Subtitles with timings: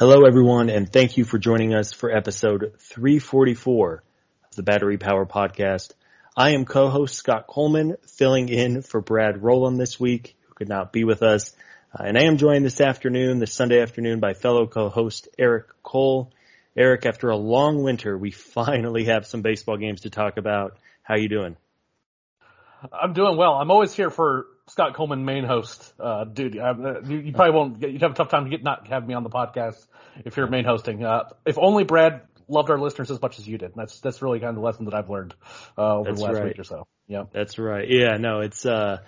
[0.00, 4.02] Hello, everyone, and thank you for joining us for episode 344
[4.48, 5.92] of the Battery Power Podcast.
[6.34, 10.90] I am co-host Scott Coleman, filling in for Brad Rowland this week, who could not
[10.90, 11.52] be with us.
[11.92, 16.32] Uh, and I am joined this afternoon, this Sunday afternoon, by fellow co-host Eric Cole.
[16.74, 20.78] Eric, after a long winter, we finally have some baseball games to talk about.
[21.02, 21.58] How you doing?
[22.90, 23.52] I'm doing well.
[23.52, 26.56] I'm always here for Scott Coleman, main host, uh, dude.
[26.56, 27.80] Uh, you, you, probably won't.
[27.80, 29.84] Get, you'd have a tough time to get not have me on the podcast
[30.24, 31.04] if you're main hosting.
[31.04, 33.72] Uh, if only Brad loved our listeners as much as you did.
[33.74, 35.34] That's that's really kind of the lesson that I've learned
[35.76, 36.44] uh, over that's the last right.
[36.44, 36.86] week or so.
[37.08, 37.88] Yeah, that's right.
[37.88, 38.98] Yeah, no, it's uh,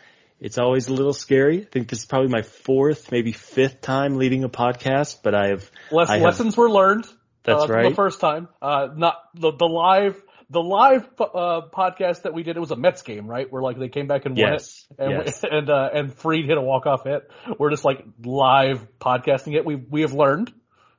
[0.41, 1.63] it's always a little scary.
[1.63, 5.49] I think this is probably my fourth, maybe fifth time leading a podcast, but I
[5.49, 7.07] have Less, I have, lessons were learned.
[7.45, 7.89] That's uh, right.
[7.89, 10.21] The first time, uh, not the the live
[10.53, 13.51] the live uh, podcast that we did, it was a Mets game, right?
[13.51, 15.43] Where like they came back and won it, and yes.
[15.43, 17.31] we, and uh, and Fried hit a walk off hit.
[17.59, 19.65] We're just like live podcasting it.
[19.65, 20.53] We we have learned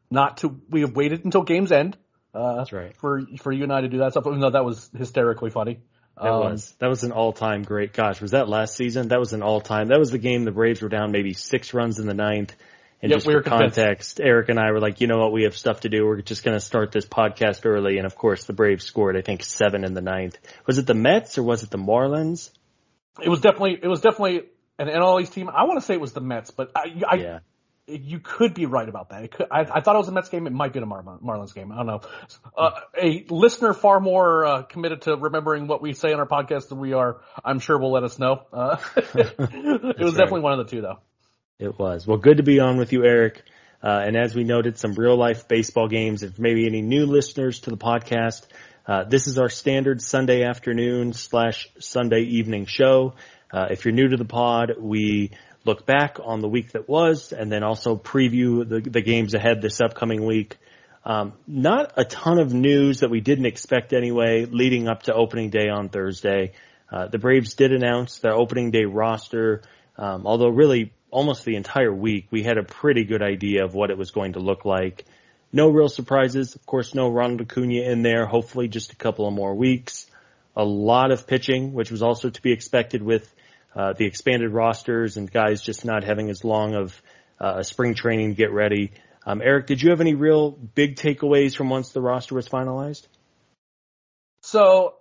[0.09, 0.59] not to.
[0.69, 1.97] We have waited until games end.
[2.33, 2.97] Uh, That's right.
[2.97, 5.81] For for you and I to do that stuff, even though that was hysterically funny.
[6.17, 7.93] That um, was that was an all time great.
[7.93, 9.09] Gosh, was that last season?
[9.09, 9.89] That was an all time.
[9.89, 12.55] That was the game the Braves were down maybe six runs in the ninth.
[13.03, 15.43] And yep, just we for context, Eric and I were like, you know what, we
[15.43, 16.05] have stuff to do.
[16.05, 17.97] We're just going to start this podcast early.
[17.97, 20.37] And of course, the Braves scored, I think, seven in the ninth.
[20.65, 22.49] Was it the Mets or was it the Marlins?
[23.21, 24.43] It was definitely, it was definitely
[24.79, 25.49] an NL East team.
[25.49, 27.39] I want to say it was the Mets, but I, I yeah.
[27.87, 29.29] you could be right about that.
[29.31, 30.47] Could, I, I, thought it was a Mets game.
[30.47, 31.73] It might be a Mar- Marlins game.
[31.73, 32.01] I don't know.
[32.57, 36.69] Uh, a listener far more uh, committed to remembering what we say on our podcast
[36.69, 38.43] than we are, I'm sure will let us know.
[38.53, 39.97] Uh, it was right.
[39.97, 40.99] definitely one of the two, though.
[41.59, 42.07] It was.
[42.07, 43.43] Well, good to be on with you, Eric.
[43.81, 46.23] Uh, and as we noted, some real life baseball games.
[46.23, 48.47] If maybe any new listeners to the podcast,
[48.87, 53.13] uh, this is our standard Sunday afternoon slash Sunday evening show.
[53.51, 55.31] Uh, if you're new to the pod, we
[55.63, 59.61] look back on the week that was and then also preview the, the games ahead
[59.61, 60.57] this upcoming week.
[61.05, 65.51] Um, not a ton of news that we didn't expect anyway leading up to opening
[65.51, 66.53] day on Thursday.
[66.91, 69.61] Uh, the Braves did announce their opening day roster,
[69.97, 73.91] um, although really almost the entire week, we had a pretty good idea of what
[73.91, 75.05] it was going to look like.
[75.51, 76.55] No real surprises.
[76.55, 78.25] Of course, no Ronald Acuna in there.
[78.25, 80.07] Hopefully just a couple of more weeks.
[80.55, 83.31] A lot of pitching, which was also to be expected with
[83.75, 86.99] uh, the expanded rosters and guys just not having as long of
[87.39, 88.91] uh, a spring training to get ready.
[89.25, 93.07] Um, Eric, did you have any real big takeaways from once the roster was finalized?
[94.41, 94.95] So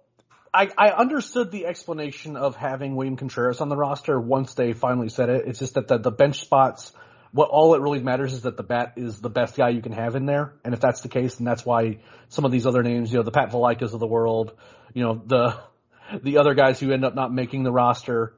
[0.54, 5.08] I, I understood the explanation of having William Contreras on the roster once they finally
[5.08, 5.44] said it.
[5.46, 6.92] It's just that the, the bench spots,
[7.32, 9.92] what all it really matters is that the bat is the best guy you can
[9.92, 10.52] have in there.
[10.62, 13.22] And if that's the case, then that's why some of these other names, you know,
[13.22, 14.52] the Pat Valaikas of the world,
[14.92, 15.58] you know, the,
[16.22, 18.34] the other guys who end up not making the roster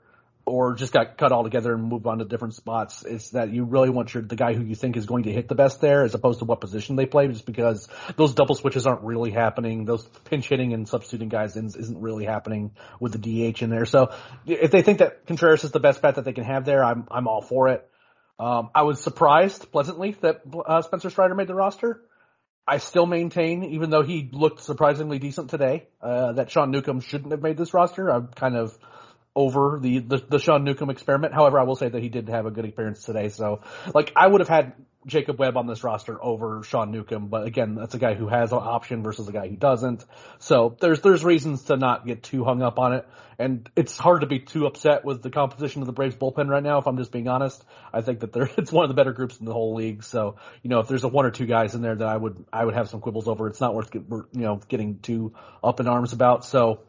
[0.47, 3.05] or just got cut altogether and moved on to different spots.
[3.05, 5.49] It's that you really want your, the guy who you think is going to hit
[5.49, 8.87] the best there as opposed to what position they play just because those double switches
[8.87, 9.85] aren't really happening.
[9.85, 13.87] Those pinch hitting and substituting guys isn't really happening with the DH in there.
[13.87, 14.13] So
[14.47, 17.07] if they think that Contreras is the best bet that they can have there, I'm,
[17.11, 17.89] I'm all for it.
[18.39, 22.03] Um, I was surprised pleasantly that uh, Spencer Strider made the roster.
[22.67, 27.31] I still maintain, even though he looked surprisingly decent today, uh, that Sean Newcomb shouldn't
[27.31, 28.09] have made this roster.
[28.11, 28.77] I'm kind of
[29.37, 31.35] over the, the, the Sean Newcomb experiment.
[31.35, 33.29] However, I will say that he did have a good appearance today.
[33.29, 33.63] So,
[33.95, 34.75] like, I would have had
[35.07, 38.53] Jacob Webb on this roster over Sean Newcomb, but again, that's a guy who has
[38.53, 40.05] an option versus a guy who doesn't.
[40.39, 43.09] So there's there's reasons to not get too hung up on it,
[43.39, 46.63] and it's hard to be too upset with the composition of the Braves bullpen right
[46.63, 46.79] now.
[46.79, 49.39] If I'm just being honest, I think that they're it's one of the better groups
[49.39, 50.05] in the whole league.
[50.05, 52.45] So you know, if there's a one or two guys in there that I would
[52.53, 55.81] I would have some quibbles over, it's not worth get, you know getting too up
[55.81, 56.47] in arms about.
[56.47, 56.81] So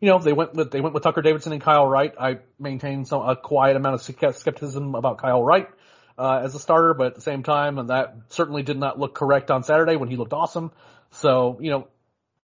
[0.00, 2.14] you know, they went with they went with Tucker Davidson and Kyle Wright.
[2.18, 5.68] I maintain some a quiet amount of skepticism about Kyle Wright
[6.18, 9.14] uh, as a starter, but at the same time, and that certainly did not look
[9.14, 10.72] correct on Saturday when he looked awesome.
[11.10, 11.88] So, you know,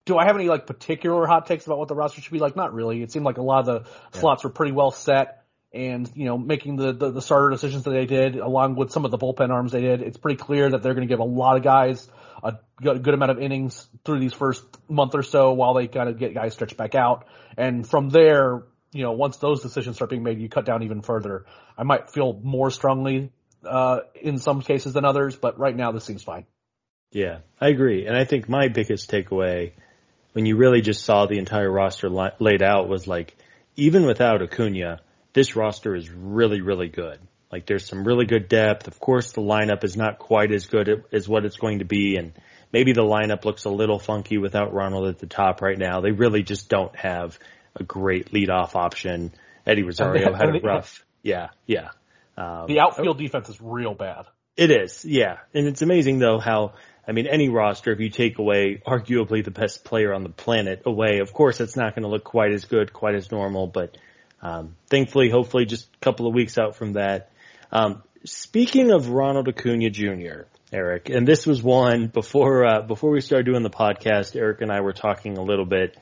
[0.05, 2.57] do I have any like particular hot takes about what the roster should be like?
[2.57, 3.03] Not really.
[3.03, 4.21] It seemed like a lot of the yeah.
[4.21, 5.44] slots were pretty well set
[5.75, 9.05] and, you know, making the, the, the starter decisions that they did along with some
[9.05, 10.01] of the bullpen arms they did.
[10.01, 12.09] It's pretty clear that they're going to give a lot of guys
[12.43, 16.19] a good amount of innings through these first month or so while they kind of
[16.19, 17.27] get guys stretched back out.
[17.57, 18.63] And from there,
[18.93, 21.47] you know, once those decisions start being made, you cut down even further.
[21.77, 23.33] I might feel more strongly
[23.65, 26.45] uh, in some cases than others, but right now this seems fine.
[27.11, 28.07] Yeah, I agree.
[28.07, 29.73] And I think my biggest takeaway
[30.33, 33.37] when you really just saw the entire roster li- laid out was like,
[33.77, 35.01] even without Acuna,
[35.35, 37.19] this roster is really, really good.
[37.53, 38.89] Like there's some really good depth.
[38.89, 42.17] Of course, the lineup is not quite as good as what it's going to be,
[42.17, 42.33] and
[42.73, 46.01] maybe the lineup looks a little funky without Ronald at the top right now.
[46.01, 47.39] They really just don't have
[47.77, 49.33] a great leadoff option.
[49.67, 51.91] Eddie Rosario had a rough, yeah, yeah.
[52.37, 54.27] Um, the outfield defense is real bad.
[54.57, 56.75] It is, yeah, and it's amazing though how
[57.07, 60.83] I mean, any roster, if you take away arguably the best player on the planet
[60.87, 63.67] away, of course, it's not going to look quite as good, quite as normal.
[63.67, 63.99] But
[64.45, 67.31] um, thankfully, hopefully, just a couple of weeks out from that,
[67.73, 73.23] um, speaking of Ronald Acuna Jr., Eric, and this was one before uh, before we
[73.23, 74.37] started doing the podcast.
[74.37, 75.97] Eric and I were talking a little bit,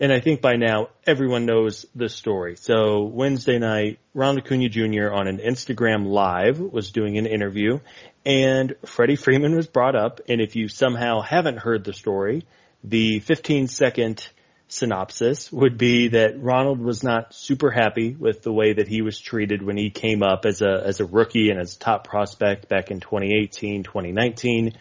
[0.00, 2.56] and I think by now everyone knows the story.
[2.56, 5.12] So Wednesday night, Ronald Acuna Jr.
[5.12, 7.80] on an Instagram live was doing an interview,
[8.24, 10.20] and Freddie Freeman was brought up.
[10.26, 12.46] And if you somehow haven't heard the story,
[12.82, 14.26] the 15 second
[14.68, 19.18] synopsis would be that Ronald was not super happy with the way that he was
[19.18, 22.68] treated when he came up as a as a rookie and as a top prospect
[22.68, 24.74] back in 2018, 2019.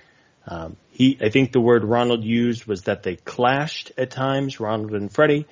[0.45, 4.94] Um, he, I think the word Ronald used was that they clashed at times, Ronald
[4.94, 5.45] and Freddie.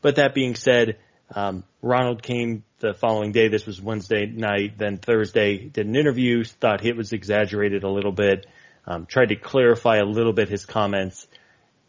[0.00, 0.98] But that being said,
[1.34, 3.48] um, Ronald came the following day.
[3.48, 4.78] This was Wednesday night.
[4.78, 6.44] Then Thursday did an interview.
[6.44, 8.46] Thought it was exaggerated a little bit.
[8.86, 11.26] Um, tried to clarify a little bit his comments.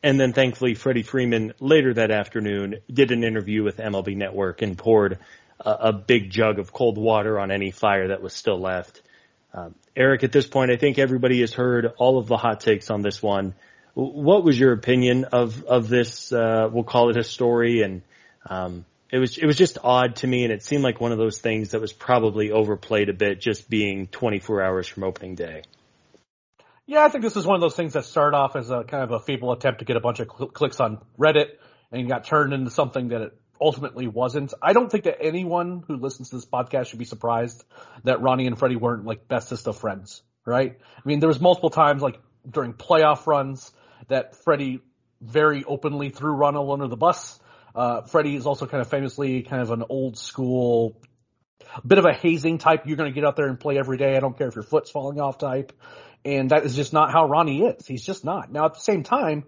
[0.03, 4.77] And then thankfully, Freddie Freeman later that afternoon did an interview with MLB Network and
[4.77, 5.19] poured
[5.61, 9.01] a, a big jug of cold water on any fire that was still left.
[9.53, 12.89] Um, Eric, at this point, I think everybody has heard all of the hot takes
[12.89, 13.53] on this one.
[13.94, 16.33] What was your opinion of of this?
[16.33, 18.01] Uh, we'll call it a story, and
[18.50, 21.19] um, it was it was just odd to me, and it seemed like one of
[21.19, 25.61] those things that was probably overplayed a bit, just being 24 hours from opening day.
[26.85, 29.03] Yeah, I think this is one of those things that started off as a kind
[29.03, 31.47] of a feeble attempt to get a bunch of cl- clicks on Reddit
[31.91, 34.53] and got turned into something that it ultimately wasn't.
[34.62, 37.63] I don't think that anyone who listens to this podcast should be surprised
[38.03, 40.77] that Ronnie and Freddie weren't like bestest of friends, right?
[40.97, 42.19] I mean, there was multiple times like
[42.50, 43.71] during playoff runs
[44.09, 44.81] that Freddie
[45.21, 47.39] very openly threw Ronald under the bus.
[47.74, 51.00] Uh, Freddie is also kind of famously kind of an old school
[51.86, 52.83] bit of a hazing type.
[52.86, 54.15] You're going to get out there and play every day.
[54.15, 55.71] I don't care if your foot's falling off type.
[56.25, 57.85] And that is just not how Ronnie is.
[57.85, 58.51] He's just not.
[58.51, 59.45] Now at the same time,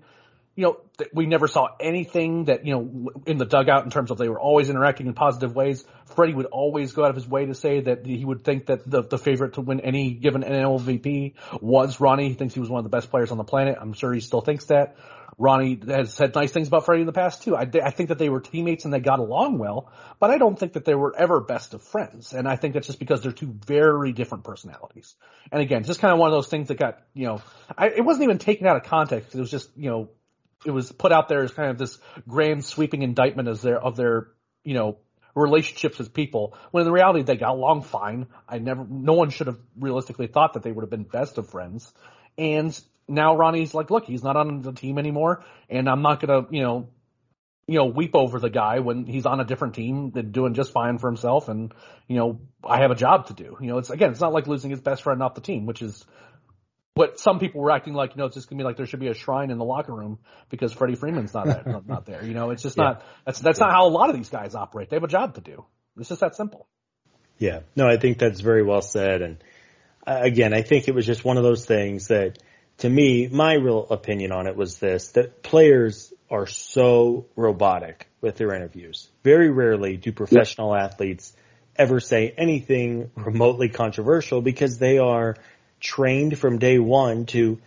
[0.55, 0.77] you know,
[1.13, 4.39] we never saw anything that, you know, in the dugout in terms of they were
[4.39, 5.83] always interacting in positive ways.
[6.15, 8.89] Freddie would always go out of his way to say that he would think that
[8.89, 10.79] the, the favorite to win any given NL
[11.61, 12.29] was Ronnie.
[12.29, 13.77] He thinks he was one of the best players on the planet.
[13.79, 14.95] I'm sure he still thinks that.
[15.37, 17.55] Ronnie has said nice things about Freddie in the past too.
[17.55, 20.57] I, I think that they were teammates and they got along well, but I don't
[20.57, 22.33] think that they were ever best of friends.
[22.33, 25.13] And I think that's just because they're two very different personalities.
[25.51, 27.41] And again, just kind of one of those things that got, you know,
[27.77, 29.35] I, it wasn't even taken out of context.
[29.35, 30.09] It was just, you know,
[30.65, 33.97] it was put out there as kind of this grand sweeping indictment as their, of
[33.97, 34.27] their,
[34.63, 34.97] you know,
[35.35, 36.57] relationships as people.
[36.71, 38.27] When in reality they got along fine.
[38.47, 41.49] I never, no one should have realistically thought that they would have been best of
[41.49, 41.91] friends.
[42.37, 46.47] And now Ronnie's like, look, he's not on the team anymore, and I'm not gonna,
[46.49, 46.89] you know,
[47.67, 50.71] you know, weep over the guy when he's on a different team that's doing just
[50.71, 51.73] fine for himself, and
[52.07, 53.57] you know, I have a job to do.
[53.59, 55.81] You know, it's again, it's not like losing his best friend off the team, which
[55.81, 56.05] is
[56.93, 58.11] what some people were acting like.
[58.11, 59.93] You know, it's just gonna be like there should be a shrine in the locker
[59.93, 60.19] room
[60.49, 62.23] because Freddie Freeman's not there, not there.
[62.23, 62.83] You know, it's just yeah.
[62.83, 63.65] not that's that's yeah.
[63.65, 64.89] not how a lot of these guys operate.
[64.89, 65.65] They have a job to do.
[65.97, 66.67] It's just that simple.
[67.37, 69.43] Yeah, no, I think that's very well said, and
[70.07, 72.37] uh, again, I think it was just one of those things that
[72.79, 78.37] to me, my real opinion on it was this, that players are so robotic with
[78.37, 79.09] their interviews.
[79.23, 81.33] Very rarely do professional athletes
[81.75, 85.35] ever say anything remotely controversial because they are
[85.79, 87.59] trained from day one to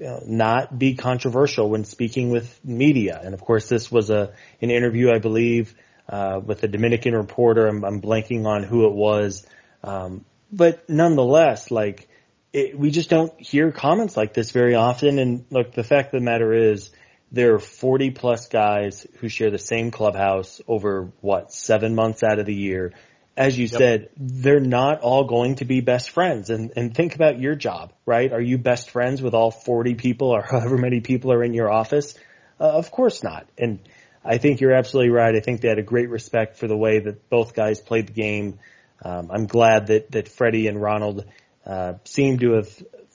[0.00, 3.20] know, not be controversial when speaking with media.
[3.22, 5.74] And of course, this was a an interview, I believe,
[6.08, 7.66] uh, with a Dominican reporter.
[7.66, 9.46] I'm, I'm, blanking on who it was,
[9.82, 12.08] um, but nonetheless, like
[12.52, 15.18] it, we just don't hear comments like this very often.
[15.18, 16.90] And look, the fact of the matter is,
[17.32, 22.38] there are 40 plus guys who share the same clubhouse over what seven months out
[22.38, 22.92] of the year.
[23.36, 23.78] As you yep.
[23.78, 26.48] said, they're not all going to be best friends.
[26.48, 28.32] And, and think about your job, right?
[28.32, 31.70] Are you best friends with all 40 people or however many people are in your
[31.70, 32.14] office?
[32.58, 33.46] Uh, of course not.
[33.58, 33.80] And
[34.24, 35.34] I think you're absolutely right.
[35.34, 38.12] I think they had a great respect for the way that both guys played the
[38.12, 38.58] game.
[39.02, 41.26] Um, I'm glad that, that Freddie and Ronald,
[41.66, 42.68] uh, seemed to have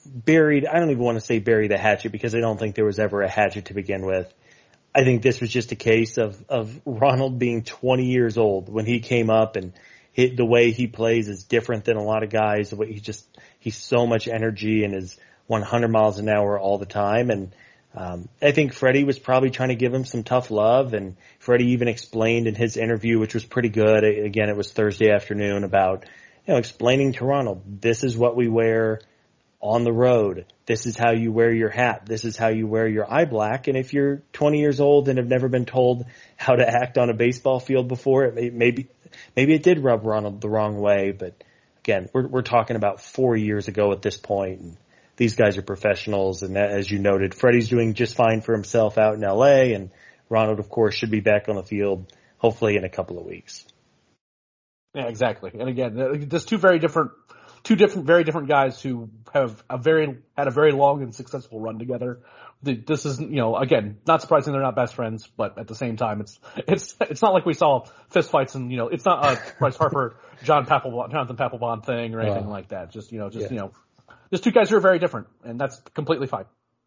[0.04, 2.84] buried, I don't even want to say bury the hatchet because I don't think there
[2.84, 4.32] was ever a hatchet to begin with.
[4.94, 8.84] I think this was just a case of, of Ronald being 20 years old when
[8.84, 9.72] he came up and
[10.12, 12.70] hit, the way he plays is different than a lot of guys.
[12.70, 13.26] The way he just,
[13.58, 17.30] he's so much energy and is 100 miles an hour all the time.
[17.30, 17.54] And,
[17.94, 21.72] um, I think Freddie was probably trying to give him some tough love and Freddie
[21.72, 24.04] even explained in his interview, which was pretty good.
[24.04, 26.04] Again, it was Thursday afternoon about,
[26.46, 29.00] you know, explaining to Ronald, this is what we wear
[29.60, 30.44] on the road.
[30.66, 32.04] This is how you wear your hat.
[32.04, 33.68] This is how you wear your eye black.
[33.68, 36.04] And if you're 20 years old and have never been told
[36.36, 38.88] how to act on a baseball field before, it may, maybe
[39.36, 41.12] maybe it did rub Ronald the wrong way.
[41.12, 41.44] But
[41.84, 44.76] again, we're we're talking about four years ago at this point, and
[45.16, 46.42] these guys are professionals.
[46.42, 49.74] And as you noted, Freddie's doing just fine for himself out in L.A.
[49.74, 49.90] and
[50.28, 53.64] Ronald, of course, should be back on the field hopefully in a couple of weeks.
[54.94, 55.50] Yeah, exactly.
[55.58, 57.12] And again, there's two very different
[57.62, 61.60] two different, very different guys who have a very had a very long and successful
[61.60, 62.20] run together.
[62.62, 65.96] This is, you know, again, not surprising they're not best friends, but at the same
[65.96, 69.40] time, it's it's it's not like we saw fistfights and you know, it's not a
[69.58, 72.92] Bryce Harper, John Papelbon, Jonathan Papelbon thing or anything uh, like that.
[72.92, 73.52] Just you know, just yeah.
[73.52, 73.72] you know,
[74.30, 76.44] just two guys who are very different, and that's completely fine.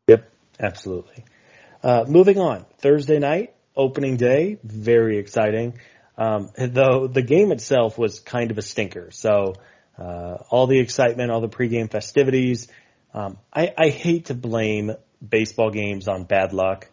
[0.07, 1.25] Yep, absolutely.
[1.83, 5.77] Uh, moving on, Thursday night, opening day, very exciting.
[6.17, 9.11] Um, though the game itself was kind of a stinker.
[9.11, 9.55] So
[9.97, 12.67] uh, all the excitement, all the pregame festivities.
[13.13, 14.91] Um, I, I hate to blame
[15.27, 16.89] baseball games on bad luck,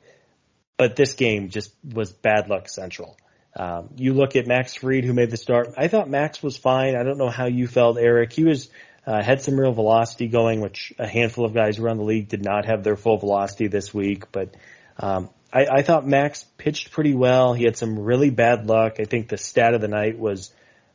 [0.77, 3.17] but this game just was bad luck central.
[3.55, 5.75] Um, you look at Max Fried, who made the start.
[5.77, 6.97] I thought Max was fine.
[6.97, 8.33] I don't know how you felt, Eric.
[8.33, 8.71] He was
[9.07, 12.45] uh, had some real velocity going, which a handful of guys around the league did
[12.45, 14.31] not have their full velocity this week.
[14.33, 14.55] But
[14.99, 17.55] um, I, I thought Max pitched pretty well.
[17.55, 18.97] He had some really bad luck.
[18.99, 20.53] I think the stat of the night was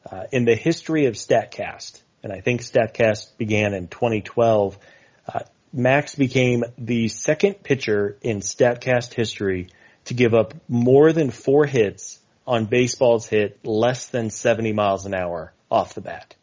[0.09, 4.77] uh, in the history of StatCast, and I think StatCast began in 2012,
[5.31, 5.39] uh,
[5.73, 9.69] Max became the second pitcher in StatCast history
[10.05, 15.13] to give up more than four hits on baseballs hit less than 70 miles an
[15.13, 16.33] hour off the bat.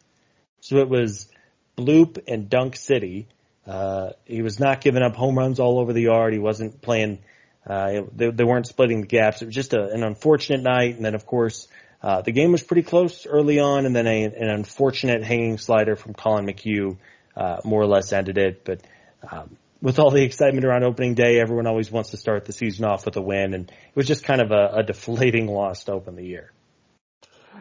[0.61, 1.27] So it was
[1.75, 3.27] Bloop and Dunk City.
[3.65, 6.33] Uh, he was not giving up home runs all over the yard.
[6.33, 7.19] He wasn't playing,
[7.67, 9.41] uh, they, they weren't splitting the gaps.
[9.41, 10.95] It was just a, an unfortunate night.
[10.95, 11.67] And then of course,
[12.01, 15.95] uh, the game was pretty close early on, and then a, an unfortunate hanging slider
[15.95, 16.97] from Collin McHugh
[17.35, 18.63] uh, more or less ended it.
[18.63, 18.81] But
[19.29, 22.85] um, with all the excitement around opening day, everyone always wants to start the season
[22.85, 25.93] off with a win, and it was just kind of a, a deflating loss to
[25.93, 26.51] open the year.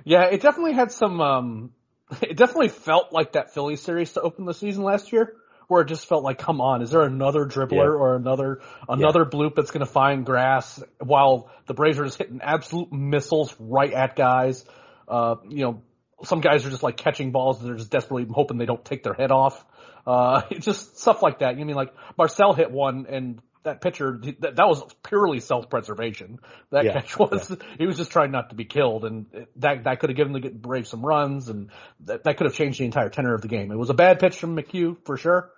[0.04, 1.20] Yeah, it definitely had some.
[1.23, 1.73] Um,
[2.23, 5.32] it definitely felt like that Philly series to open the season last year
[5.75, 7.83] where it just felt like, come on, is there another dribbler yeah.
[7.83, 9.38] or another another yeah.
[9.38, 13.93] bloop that's going to find grass while the Braves are just hitting absolute missiles right
[13.93, 14.64] at guys?
[15.09, 15.83] Uh, you know,
[16.23, 19.02] some guys are just like catching balls and they're just desperately hoping they don't take
[19.02, 19.64] their head off.
[20.07, 21.59] Uh, just stuff like that.
[21.59, 26.38] You mean like Marcell hit one and that pitcher that, that was purely self-preservation.
[26.71, 27.57] That yeah, catch was yeah.
[27.78, 29.26] he was just trying not to be killed, and
[29.57, 32.78] that that could have given the Braves some runs, and that that could have changed
[32.78, 33.73] the entire tenor of the game.
[33.73, 35.50] It was a bad pitch from McHugh for sure,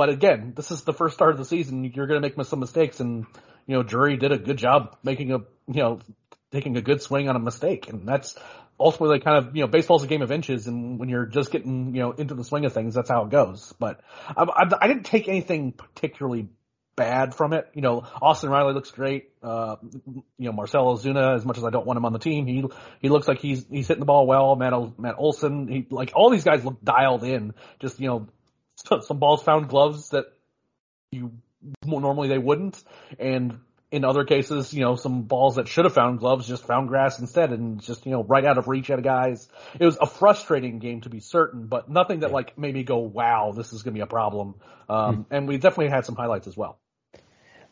[0.00, 1.84] but again, this is the first start of the season.
[1.84, 3.26] You're going to make some mistakes, and
[3.66, 5.98] you know Drury did a good job making a you know
[6.50, 8.34] taking a good swing on a mistake, and that's
[8.78, 11.94] ultimately kind of you know baseball's a game of inches, and when you're just getting
[11.94, 13.74] you know into the swing of things, that's how it goes.
[13.78, 14.00] But
[14.34, 16.48] I, I, I didn't take anything particularly
[16.96, 17.68] bad from it.
[17.74, 19.32] You know, Austin Riley looks great.
[19.42, 22.46] Uh, you know, Marcell Ozuna, as much as I don't want him on the team,
[22.46, 22.64] he
[23.02, 24.56] he looks like he's he's hitting the ball well.
[24.56, 27.52] Matt Matt Olson, he like all these guys look dialed in.
[27.80, 28.28] Just you know,
[29.02, 30.26] some balls found gloves that
[31.10, 31.32] you
[31.84, 32.82] normally they wouldn't,
[33.18, 33.58] and
[33.90, 37.18] in other cases, you know, some balls that should have found gloves just found grass
[37.18, 39.48] instead and just, you know, right out of reach of guys.
[39.78, 42.98] It was a frustrating game to be certain, but nothing that like made me go,
[42.98, 44.54] wow, this is going to be a problem.
[44.88, 45.34] Um, hmm.
[45.34, 46.78] and we definitely had some highlights as well.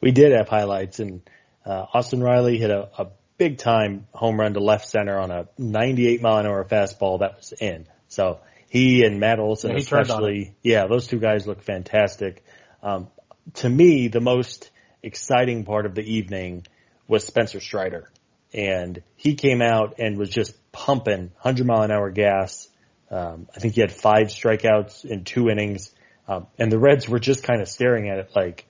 [0.00, 1.22] We did have highlights and,
[1.64, 5.48] uh, Austin Riley hit a, a big time home run to left center on a
[5.58, 7.86] 98 mile an hour fastball that was in.
[8.08, 11.62] So he and Matt Olson Yeah, he turned on especially, yeah, those two guys look
[11.62, 12.44] fantastic.
[12.82, 13.08] Um,
[13.54, 14.70] to me, the most
[15.02, 16.66] exciting part of the evening
[17.06, 18.10] was Spencer Strider.
[18.52, 22.68] And he came out and was just pumping 100 mile an hour gas.
[23.10, 25.92] Um, I think he had five strikeouts in two innings.
[26.26, 28.66] Um, and the Reds were just kind of staring at it like,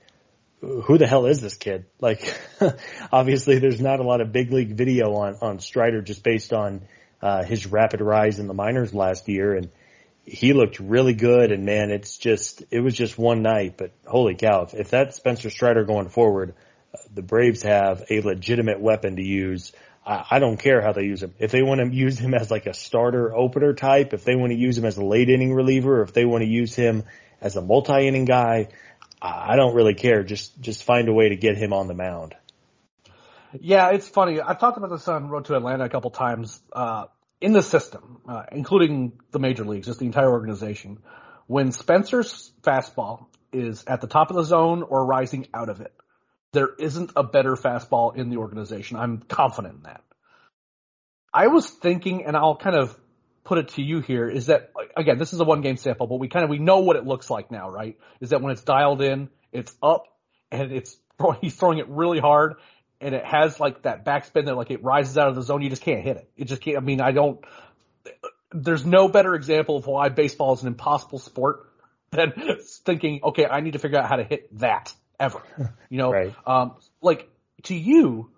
[0.60, 1.86] who the hell is this kid?
[2.00, 2.40] Like,
[3.12, 6.82] obviously there's not a lot of big league video on, on Strider just based on,
[7.20, 9.54] uh, his rapid rise in the minors last year.
[9.54, 9.70] And
[10.28, 11.52] he looked really good.
[11.52, 15.16] And man, it's just, it was just one night, but holy cow, if, if that's
[15.16, 16.54] Spencer Strider going forward,
[16.94, 19.72] uh, the Braves have a legitimate weapon to use.
[20.06, 21.34] I, I don't care how they use him.
[21.38, 24.52] If they want to use him as like a starter opener type, if they want
[24.52, 27.04] to use him as a late inning reliever, if they want to use him
[27.40, 28.68] as a multi inning guy,
[29.20, 30.22] I don't really care.
[30.22, 32.36] Just just find a way to get him on the mound.
[33.60, 34.40] Yeah, it's funny.
[34.40, 36.60] I've talked about this on Road to Atlanta a couple times.
[36.72, 37.06] Uh,
[37.40, 40.98] in the system, uh, including the major leagues, just the entire organization,
[41.46, 45.92] when Spencer's fastball is at the top of the zone or rising out of it,
[46.52, 48.96] there isn't a better fastball in the organization.
[48.96, 50.02] I'm confident in that.
[51.32, 52.98] I was thinking, and I'll kind of
[53.44, 56.16] put it to you here, is that again, this is a one game sample, but
[56.16, 57.98] we kind of we know what it looks like now, right?
[58.20, 60.04] Is that when it's dialed in, it's up
[60.50, 60.96] and it's
[61.40, 62.56] he's throwing it really hard
[63.00, 65.62] and it has like that backspin that like it rises out of the zone.
[65.62, 66.30] You just can't hit it.
[66.36, 66.76] It just can't.
[66.76, 67.40] I mean, I don't.
[68.52, 71.70] There's no better example of why baseball is an impossible sport
[72.10, 72.32] than
[72.84, 75.42] thinking, okay, I need to figure out how to hit that ever.
[75.90, 76.34] You know, Right.
[76.46, 77.28] um, like
[77.64, 78.30] to you,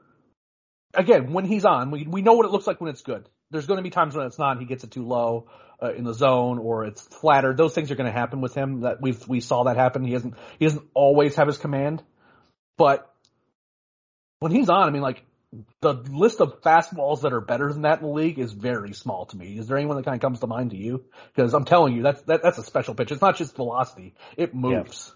[0.94, 3.28] again, when he's on, we we know what it looks like when it's good.
[3.50, 4.58] There's going to be times when it's not.
[4.60, 5.48] He gets it too low
[5.82, 7.52] uh, in the zone, or it's flatter.
[7.54, 8.82] Those things are going to happen with him.
[8.82, 10.04] That we we saw that happen.
[10.04, 12.02] He doesn't he doesn't always have his command,
[12.76, 13.09] but
[14.40, 15.22] when he's on, I mean, like
[15.80, 19.26] the list of fastballs that are better than that in the league is very small
[19.26, 19.58] to me.
[19.58, 21.04] Is there anyone that kind of comes to mind to you?
[21.34, 23.12] Because I'm telling you, that's that, that's a special pitch.
[23.12, 25.12] It's not just velocity; it moves.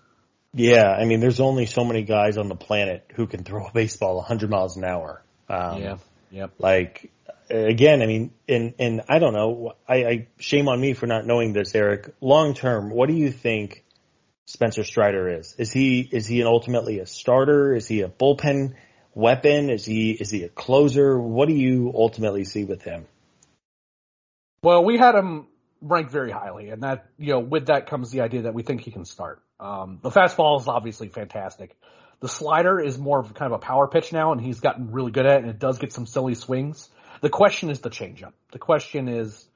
[0.52, 3.72] Yeah, I mean, there's only so many guys on the planet who can throw a
[3.72, 5.24] baseball 100 miles an hour.
[5.48, 5.96] Um, Yeah.
[6.30, 6.50] Yep.
[6.58, 7.12] Like
[7.48, 9.74] again, I mean, and and I don't know.
[9.88, 12.14] I, I shame on me for not knowing this, Eric.
[12.20, 13.84] Long term, what do you think
[14.46, 15.54] Spencer Strider is?
[15.58, 17.74] Is he is he an ultimately a starter?
[17.74, 18.74] Is he a bullpen
[19.14, 19.71] weapon?
[19.71, 21.18] Is he is he a closer?
[21.18, 23.06] What do you ultimately see with him?
[24.62, 25.46] Well, we had him
[25.81, 28.81] ranked very highly, and that you know, with that comes the idea that we think
[28.81, 29.42] he can start.
[29.61, 31.77] Um, the fastball is obviously fantastic.
[32.20, 35.12] The slider is more of kind of a power pitch now, and he's gotten really
[35.12, 36.88] good at it, and it does get some silly swings.
[37.20, 38.33] The question is the changeup.
[38.53, 39.46] The question is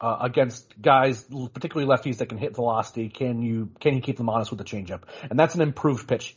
[0.00, 4.28] uh, against guys, particularly lefties that can hit velocity, can you can you keep them
[4.28, 5.02] honest with the changeup?
[5.28, 6.36] And that's an improved pitch.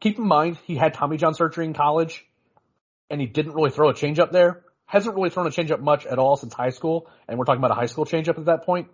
[0.00, 2.24] Keep in mind he had Tommy John surgery in college,
[3.10, 4.62] and he didn't really throw a changeup there.
[4.86, 7.72] Hasn't really thrown a changeup much at all since high school, and we're talking about
[7.72, 8.88] a high school changeup at that point.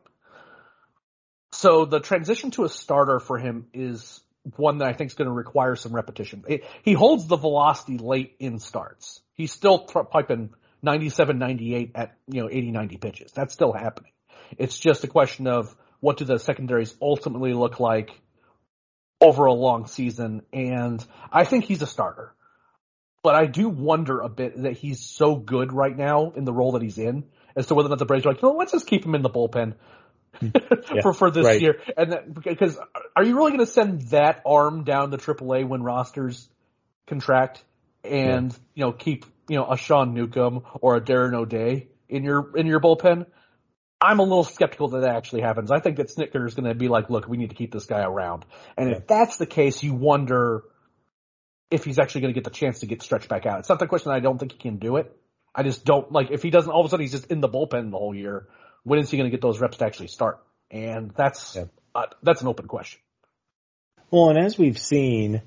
[1.52, 4.20] So the transition to a starter for him is
[4.56, 6.44] one that I think is going to require some repetition.
[6.48, 9.20] It, he holds the velocity late in starts.
[9.34, 10.50] He's still th- piping
[10.82, 13.32] 97, 98 at, you know, 80, 90 pitches.
[13.32, 14.10] That's still happening.
[14.58, 18.10] It's just a question of what do the secondaries ultimately look like
[19.24, 20.42] over a long season.
[20.52, 22.32] And I think he's a starter,
[23.22, 26.72] but I do wonder a bit that he's so good right now in the role
[26.72, 27.24] that he's in
[27.56, 29.22] as to whether or not the Braves are like, know, let's just keep him in
[29.22, 29.74] the bullpen
[30.38, 30.48] hmm.
[31.02, 31.60] for for this right.
[31.60, 31.80] year.
[31.96, 32.78] And that, because
[33.16, 36.48] are you really going to send that arm down to AAA when rosters
[37.06, 37.62] contract
[38.02, 42.56] and you know keep you know a Sean Newcomb or a Darren O'Day in your
[42.56, 43.26] in your bullpen?
[44.04, 45.70] I'm a little skeptical that that actually happens.
[45.70, 47.86] I think that Snitker is going to be like, look, we need to keep this
[47.86, 48.44] guy around.
[48.76, 50.64] And if that's the case, you wonder
[51.70, 53.60] if he's actually going to get the chance to get stretched back out.
[53.60, 55.16] It's not the question that I don't think he can do it.
[55.54, 57.48] I just don't like if he doesn't all of a sudden he's just in the
[57.48, 58.48] bullpen the whole year.
[58.82, 60.44] When is he going to get those reps to actually start?
[60.70, 61.64] And that's Yeah.
[61.94, 63.00] uh, that's an open question.
[64.10, 65.40] Well, and as we've seen,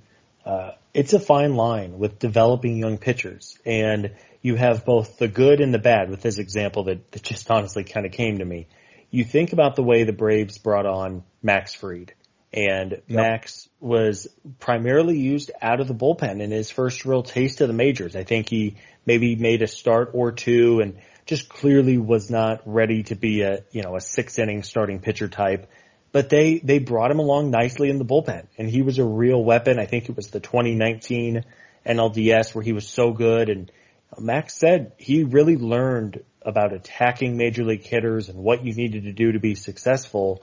[0.45, 5.61] uh, it's a fine line with developing young pitchers, and you have both the good
[5.61, 6.09] and the bad.
[6.09, 8.67] With this example that, that just honestly kind of came to me,
[9.09, 12.13] you think about the way the Braves brought on Max Fried,
[12.53, 14.27] and Max was
[14.59, 18.15] primarily used out of the bullpen in his first real taste of the majors.
[18.15, 23.03] I think he maybe made a start or two, and just clearly was not ready
[23.03, 25.69] to be a you know a six inning starting pitcher type
[26.11, 29.43] but they they brought him along nicely in the bullpen, and he was a real
[29.43, 29.79] weapon.
[29.79, 31.43] I think it was the 2019
[31.85, 33.71] NLDS where he was so good, and
[34.17, 39.11] Max said he really learned about attacking major league hitters and what you needed to
[39.11, 40.41] do to be successful,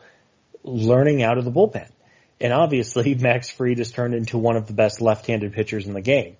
[0.62, 1.88] learning out of the bullpen.
[2.40, 6.02] And obviously, Max Fried has turned into one of the best left-handed pitchers in the
[6.02, 6.36] game.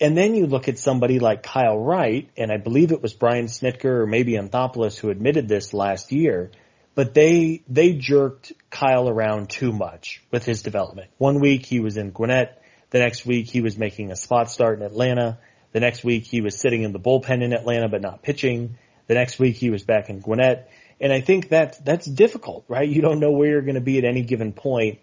[0.00, 3.46] And then you look at somebody like Kyle Wright, and I believe it was Brian
[3.46, 6.52] Snitker or maybe Anthopoulos who admitted this last year
[6.98, 11.08] but they they jerked Kyle around too much with his development.
[11.16, 14.80] One week he was in Gwinnett, the next week he was making a spot start
[14.80, 15.38] in Atlanta,
[15.78, 19.14] the next week he was sitting in the bullpen in Atlanta but not pitching, the
[19.14, 20.72] next week he was back in Gwinnett.
[21.00, 22.88] And I think that that's difficult, right?
[22.88, 24.98] You don't know where you're going to be at any given point.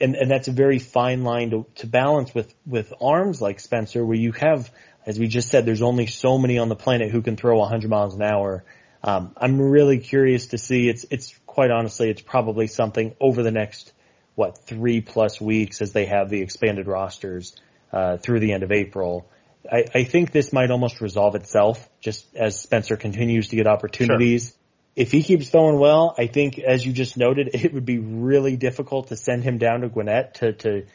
[0.00, 4.06] And, and that's a very fine line to, to balance with, with arms like Spencer,
[4.06, 4.70] where you have,
[5.04, 7.90] as we just said, there's only so many on the planet who can throw 100
[7.90, 8.62] miles an hour.
[9.02, 10.88] Um, I'm really curious to see.
[10.88, 13.92] It's it's quite honestly, it's probably something over the next
[14.36, 17.56] what three plus weeks as they have the expanded rosters
[17.92, 19.26] uh, through the end of April.
[19.70, 24.50] I, I think this might almost resolve itself just as Spencer continues to get opportunities.
[24.50, 24.56] Sure.
[24.96, 28.56] If he keeps throwing well, I think, as you just noted, it would be really
[28.56, 30.86] difficult to send him down to Gwinnett to to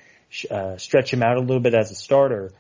[0.50, 2.52] uh, stretch him out a little bit as a starter.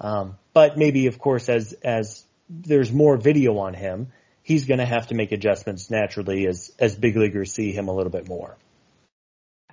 [0.00, 4.08] Um, but maybe, of course, as as there's more video on him,
[4.42, 7.92] he's going to have to make adjustments naturally as as big leaguers see him a
[7.94, 8.56] little bit more.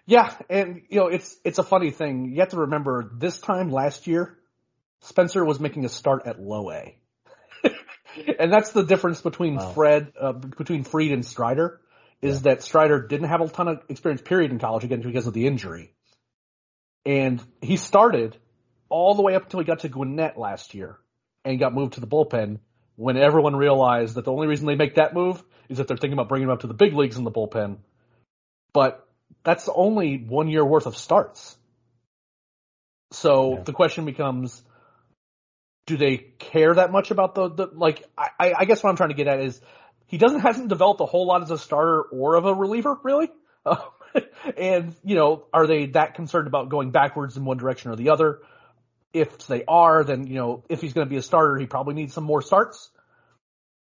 [0.05, 2.31] Yeah, and you know it's it's a funny thing.
[2.31, 4.37] You have to remember this time last year,
[5.01, 6.95] Spencer was making a start at low A,
[8.39, 9.71] and that's the difference between wow.
[9.71, 11.79] Fred uh, between Fried and Strider.
[12.21, 12.51] Is yeah.
[12.53, 15.47] that Strider didn't have a ton of experience period in college again because of the
[15.47, 15.91] injury,
[17.05, 18.37] and he started
[18.89, 20.99] all the way up until he got to Gwinnett last year
[21.43, 22.59] and got moved to the bullpen
[22.95, 26.13] when everyone realized that the only reason they make that move is that they're thinking
[26.13, 27.77] about bringing him up to the big leagues in the bullpen.
[28.73, 29.07] But
[29.43, 31.57] that's only one year worth of starts.
[33.11, 33.63] So yeah.
[33.63, 34.61] the question becomes,
[35.85, 39.09] do they care that much about the, the like, I, I guess what I'm trying
[39.09, 39.59] to get at is
[40.07, 43.29] he doesn't, hasn't developed a whole lot as a starter or of a reliever, really.
[44.57, 48.09] and, you know, are they that concerned about going backwards in one direction or the
[48.09, 48.39] other?
[49.13, 51.93] if they are, then, you know, if he's going to be a starter, he probably
[51.93, 52.89] needs some more starts.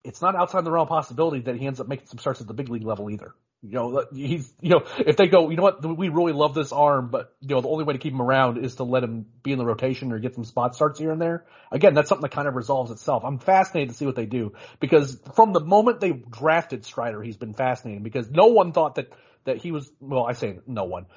[0.03, 2.47] It's not outside the realm of possibility that he ends up making some starts at
[2.47, 3.33] the big league level either.
[3.63, 6.71] You know, he's, you know, if they go, you know what, we really love this
[6.71, 9.25] arm, but, you know, the only way to keep him around is to let him
[9.41, 11.45] be in the rotation or get some spot starts here and there.
[11.71, 13.23] Again, that's something that kind of resolves itself.
[13.25, 17.37] I'm fascinated to see what they do because from the moment they drafted Strider, he's
[17.37, 19.11] been fascinating because no one thought that,
[19.45, 21.07] that he was, well, I say no one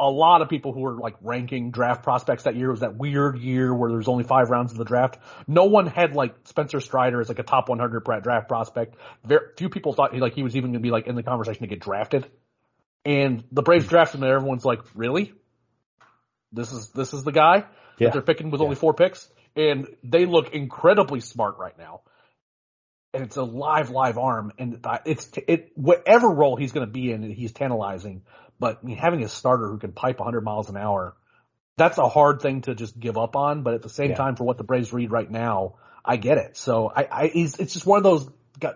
[0.00, 2.68] a lot of people who were like ranking draft prospects that year.
[2.68, 5.18] It was that weird year where there's only five rounds of the draft.
[5.46, 8.94] No one had like Spencer Strider as like a top 100 draft prospect.
[9.24, 11.22] Very few people thought he, like he was even going to be like in the
[11.22, 12.30] conversation to get drafted.
[13.04, 13.90] And the Braves hmm.
[13.90, 15.32] drafted him, and everyone's like, "Really?
[16.52, 17.64] This is this is the guy
[17.98, 18.08] yeah.
[18.08, 18.64] that they're picking with yeah.
[18.64, 22.02] only four picks?" And they look incredibly smart right now.
[23.14, 27.10] And it's a live, live arm, and it's it whatever role he's going to be
[27.10, 28.22] in, he's tantalizing.
[28.58, 31.14] But I mean, having a starter who can pipe 100 miles an hour,
[31.76, 33.62] that's a hard thing to just give up on.
[33.62, 34.16] But at the same yeah.
[34.16, 36.56] time, for what the Braves read right now, I get it.
[36.56, 38.28] So I, I it's just one of those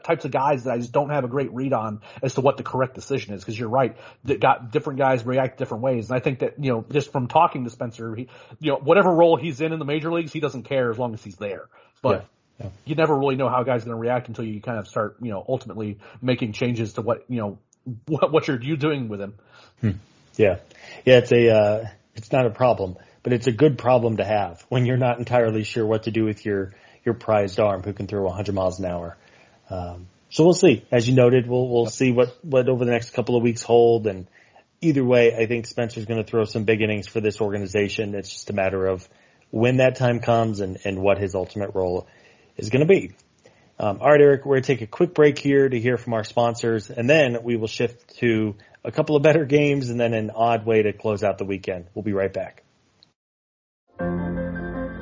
[0.05, 2.57] types of guys that I just don't have a great read on as to what
[2.57, 3.41] the correct decision is.
[3.41, 6.73] Because you're right, that got different guys react different ways, and I think that you
[6.73, 8.29] know just from talking to Spencer, he,
[8.61, 11.15] you know whatever role he's in in the major leagues, he doesn't care as long
[11.15, 11.69] as he's there.
[12.01, 12.27] But
[12.61, 12.67] yeah.
[12.67, 12.71] Yeah.
[12.85, 15.17] you never really know how a guy's going to react until you kind of start,
[15.23, 17.59] you know, ultimately making changes to what you know
[18.07, 19.35] what, what you're you doing with him.
[19.81, 19.91] Hmm.
[20.37, 20.57] Yeah,
[21.05, 24.65] yeah, it's a uh, it's not a problem, but it's a good problem to have
[24.69, 26.73] when you're not entirely sure what to do with your
[27.05, 29.17] your prized arm who can throw 100 miles an hour.
[29.69, 30.85] Um, so we'll see.
[30.91, 34.07] As you noted, we'll we'll see what what over the next couple of weeks hold.
[34.07, 34.27] And
[34.81, 38.15] either way, I think Spencer's going to throw some big innings for this organization.
[38.15, 39.07] It's just a matter of
[39.51, 42.07] when that time comes and and what his ultimate role
[42.57, 43.13] is going to be.
[43.79, 46.15] Um, all right, Eric, we're going to take a quick break here to hear from
[46.15, 48.55] our sponsors, and then we will shift to
[48.85, 51.87] a couple of better games and then an odd way to close out the weekend.
[51.95, 52.63] We'll be right back.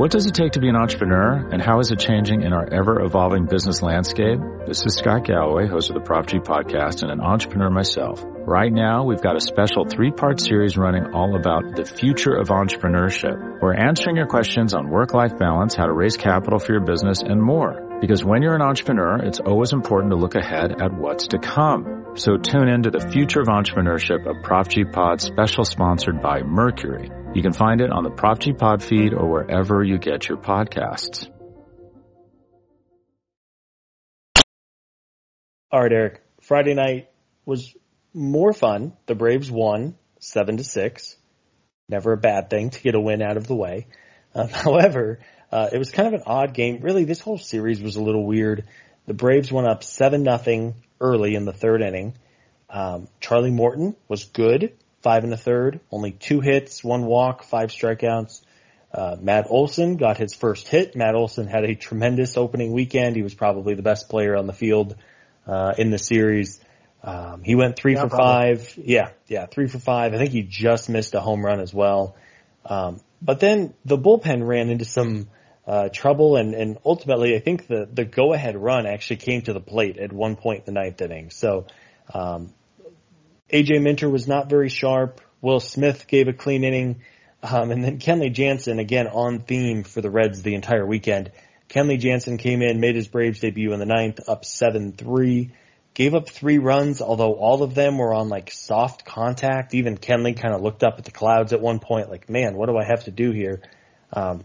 [0.00, 2.72] What does it take to be an entrepreneur, and how is it changing in our
[2.72, 4.38] ever evolving business landscape?
[4.66, 8.24] This is Scott Galloway, host of the Prop G podcast, and an entrepreneur myself.
[8.24, 12.48] Right now, we've got a special three part series running all about the future of
[12.48, 13.61] entrepreneurship.
[13.61, 17.20] We're answering your questions on work life balance, how to raise capital for your business,
[17.20, 17.89] and more.
[18.00, 22.12] Because when you're an entrepreneur, it's always important to look ahead at what's to come.
[22.14, 26.42] So tune in to the future of entrepreneurship, a Prop G Pod special sponsored by
[26.42, 27.10] Mercury.
[27.34, 30.38] You can find it on the Prop G Pod feed or wherever you get your
[30.38, 31.28] podcasts.
[35.70, 36.22] All right, Eric.
[36.40, 37.10] Friday night
[37.44, 37.76] was
[38.12, 38.94] more fun.
[39.06, 41.16] The Braves won seven to six.
[41.88, 43.86] Never a bad thing to get a win out of the way.
[44.34, 45.20] Um, however,
[45.52, 46.80] uh, it was kind of an odd game.
[46.80, 48.66] Really, this whole series was a little weird.
[49.06, 52.14] The Braves went up seven nothing early in the third inning.
[52.68, 57.70] Um, Charlie Morton was good, five and a third, only two hits, one walk, five
[57.70, 58.42] strikeouts.
[58.92, 60.94] Uh, Matt Olson got his first hit.
[60.96, 63.16] Matt Olson had a tremendous opening weekend.
[63.16, 64.96] He was probably the best player on the field
[65.46, 66.60] uh, in the series.
[67.02, 68.56] Um, he went three Yeah, for probably.
[68.56, 68.74] five.
[68.76, 70.12] Yeah, yeah, three for five.
[70.12, 72.16] I think he just missed a home run as well.
[72.64, 75.28] Um, but then the bullpen ran into some
[75.70, 79.52] uh, trouble, and, and ultimately, I think the the go ahead run actually came to
[79.52, 81.30] the plate at one point in the ninth inning.
[81.30, 81.66] So
[82.12, 82.52] um,
[83.52, 85.20] AJ Minter was not very sharp.
[85.40, 87.02] Will Smith gave a clean inning.
[87.44, 91.30] Um, and then Kenley Jansen, again on theme for the Reds the entire weekend.
[91.68, 95.52] Kenley Jansen came in, made his Braves debut in the ninth, up 7-3.
[95.94, 99.72] Gave up three runs, although all of them were on like soft contact.
[99.74, 102.68] Even Kenley kind of looked up at the clouds at one point, like, man, what
[102.68, 103.62] do I have to do here?
[104.12, 104.44] Um,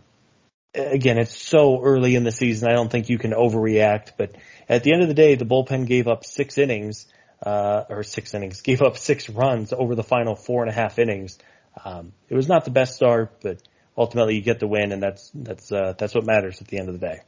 [0.75, 2.69] again, it's so early in the season.
[2.69, 4.35] I don't think you can overreact, but
[4.67, 7.07] at the end of the day, the bullpen gave up six innings,
[7.45, 10.99] uh, or six innings, gave up six runs over the final four and a half
[10.99, 11.37] innings.
[11.83, 13.61] Um, it was not the best start, but
[13.97, 16.89] ultimately you get the win, and that's that's uh, that's what matters at the end
[16.89, 17.21] of the day.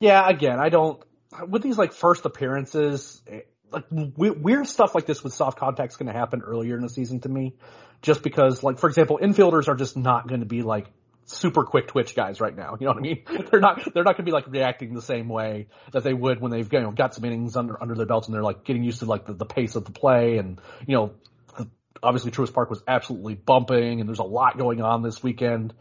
[0.00, 1.02] Yeah, again, I don't
[1.46, 6.06] with these like first appearances, eh, like weird stuff like this with soft contact's going
[6.06, 7.54] to happen earlier in the season to me,
[8.02, 10.86] just because like for example, infielders are just not going to be like
[11.28, 12.76] super quick twitch guys right now.
[12.78, 13.22] You know what I mean?
[13.50, 16.40] They're not they're not going to be like reacting the same way that they would
[16.40, 18.82] when they've you know got some innings under under their belts and they're like getting
[18.82, 21.12] used to like the, the pace of the play and you know
[21.56, 21.68] the,
[22.02, 25.74] obviously Truist Park was absolutely bumping and there's a lot going on this weekend.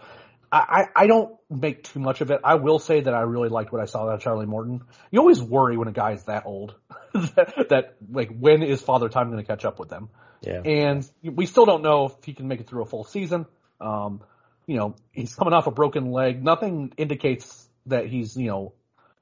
[0.52, 2.42] I, I I don't make too much of it.
[2.44, 4.82] I will say that I really liked what I saw out of Charlie Morton.
[5.12, 6.76] You always worry when a guy is that old
[7.14, 10.10] that, that like when is father time going to catch up with them?
[10.42, 10.62] Yeah.
[10.64, 13.46] And we still don't know if he can make it through a full season.
[13.82, 14.22] Um,
[14.68, 16.44] you know, he's coming off a broken leg.
[16.44, 18.74] Nothing indicates that he's, you know,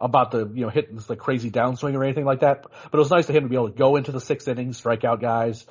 [0.01, 2.63] about to, you know, hit this like crazy downswing or anything like that.
[2.63, 4.73] But it was nice to him to be able to go into the sixth inning,
[4.73, 5.65] strike out guys,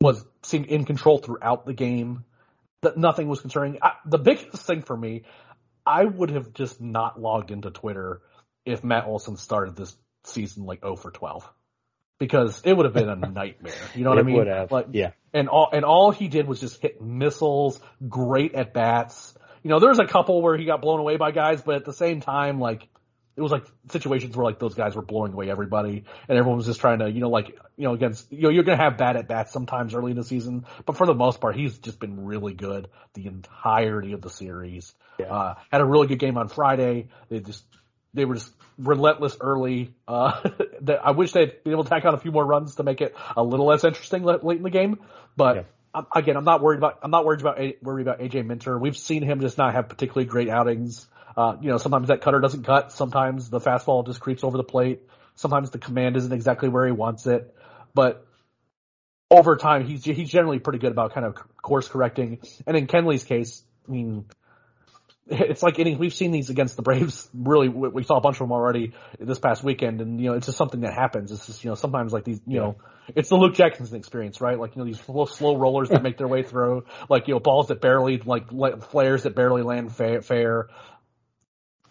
[0.00, 2.24] was seemed in control throughout the game.
[2.82, 3.78] That nothing was concerning.
[3.80, 5.24] I, the biggest thing for me,
[5.86, 8.22] I would have just not logged into Twitter
[8.64, 11.48] if Matt Olson started this season like 0 for 12.
[12.18, 13.74] Because it would have been a nightmare.
[13.94, 14.36] You know what I mean?
[14.36, 14.70] would have.
[14.70, 15.10] Like, yeah.
[15.32, 19.34] and all and all he did was just hit missiles, great at bats.
[19.62, 21.84] You know, there was a couple where he got blown away by guys, but at
[21.84, 22.86] the same time, like
[23.36, 26.66] it was like situations where like those guys were blowing away everybody, and everyone was
[26.66, 29.16] just trying to, you know, like you know, against you know, you're gonna have bad
[29.16, 32.24] at bats sometimes early in the season, but for the most part, he's just been
[32.24, 34.94] really good the entirety of the series.
[35.18, 35.26] Yeah.
[35.26, 37.08] Uh, had a really good game on Friday.
[37.28, 37.64] They just
[38.14, 39.94] they were just relentless early.
[40.08, 40.48] Uh,
[40.82, 43.00] that I wish they'd been able to tack on a few more runs to make
[43.00, 45.00] it a little less interesting late, late in the game.
[45.36, 45.62] But Yeah.
[45.94, 48.78] I'm, again, I'm not worried about I'm not worried about worried about AJ Minter.
[48.78, 51.06] We've seen him just not have particularly great outings.
[51.36, 52.92] Uh, you know, sometimes that cutter doesn't cut.
[52.92, 55.02] Sometimes the fastball just creeps over the plate.
[55.36, 57.54] Sometimes the command isn't exactly where he wants it.
[57.92, 58.26] But
[59.30, 62.40] over time, he's he's generally pretty good about kind of course correcting.
[62.66, 64.26] And in Kenley's case, I mean,
[65.26, 67.28] it's like any, we've seen these against the Braves.
[67.34, 70.36] Really, we we saw a bunch of them already this past weekend, and you know,
[70.36, 71.32] it's just something that happens.
[71.32, 72.76] It's just you know, sometimes like these, you know,
[73.08, 74.58] it's the Luke Jackson experience, right?
[74.58, 77.40] Like you know, these slow, slow rollers that make their way through, like you know,
[77.40, 80.20] balls that barely like la- flares that barely land fair.
[80.20, 80.68] fair.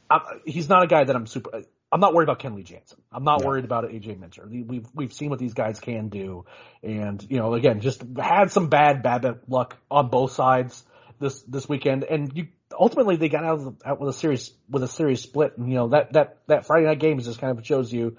[0.10, 1.64] I'm, he's not a guy that I'm super.
[1.92, 3.00] I'm not worried about Kenley Jansen.
[3.12, 3.48] I'm not No.
[3.48, 4.48] worried about AJ Minter.
[4.48, 6.46] We've we've seen what these guys can do,
[6.82, 10.84] and you know, again, just had some bad bad luck on both sides
[11.20, 14.52] this this weekend, and you ultimately they got out, of the, out with a series
[14.70, 17.58] with a series split, and you know that that that Friday night game just kind
[17.58, 18.18] of shows you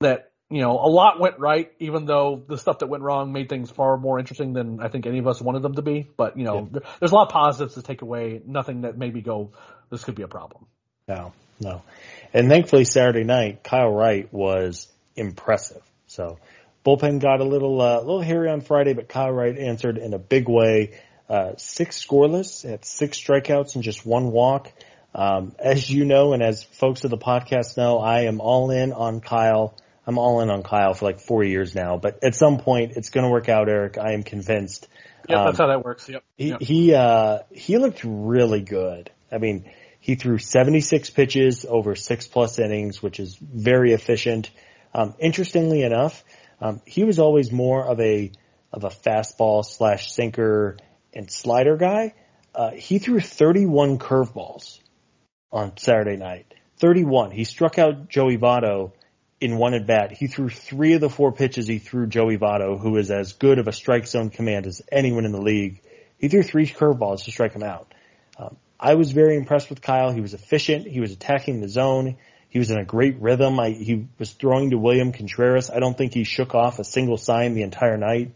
[0.00, 3.48] that you know a lot went right, even though the stuff that went wrong made
[3.48, 6.08] things far more interesting than I think any of us wanted them to be.
[6.16, 8.42] But you know, there, there's a lot of positives to take away.
[8.44, 9.52] Nothing that made me go,
[9.90, 10.66] this could be a problem.
[11.08, 11.82] No, no.
[12.32, 15.82] And thankfully Saturday night, Kyle Wright was impressive.
[16.06, 16.38] So
[16.84, 20.18] bullpen got a little, uh, little hairy on Friday, but Kyle Wright answered in a
[20.18, 20.98] big way.
[21.32, 24.70] Uh, six scoreless, had six strikeouts and just one walk.
[25.14, 28.92] Um, as you know, and as folks of the podcast know, I am all in
[28.92, 29.74] on Kyle.
[30.06, 33.08] I'm all in on Kyle for like four years now, but at some point it's
[33.08, 33.96] going to work out, Eric.
[33.96, 34.88] I am convinced.
[35.26, 36.06] Yeah, Um, that's how that works.
[36.06, 36.22] Yep.
[36.36, 36.60] He Yep.
[36.60, 39.10] he uh he looked really good.
[39.30, 44.50] I mean, he threw 76 pitches over six plus innings, which is very efficient.
[44.94, 46.22] Um, interestingly enough,
[46.60, 48.32] um, he was always more of a
[48.70, 50.76] of a fastball slash sinker
[51.12, 52.14] and slider guy.
[52.54, 54.80] Uh, he threw 31 curveballs
[55.50, 56.54] on Saturday night.
[56.78, 57.30] 31.
[57.30, 58.92] He struck out Joey Votto
[59.40, 60.12] in one at bat.
[60.12, 63.58] He threw three of the four pitches he threw Joey Votto, who is as good
[63.58, 65.80] of a strike zone command as anyone in the league.
[66.18, 67.92] He threw three curveballs to strike him out.
[68.38, 70.12] Um, I was very impressed with Kyle.
[70.12, 70.86] He was efficient.
[70.86, 72.18] He was attacking the zone.
[72.48, 73.58] He was in a great rhythm.
[73.58, 75.70] I, he was throwing to William Contreras.
[75.70, 78.34] I don't think he shook off a single sign the entire night.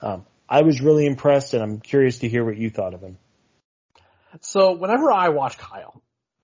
[0.00, 3.18] Um, I was really impressed, and I'm curious to hear what you thought of him.
[4.40, 6.02] So whenever I watch Kyle,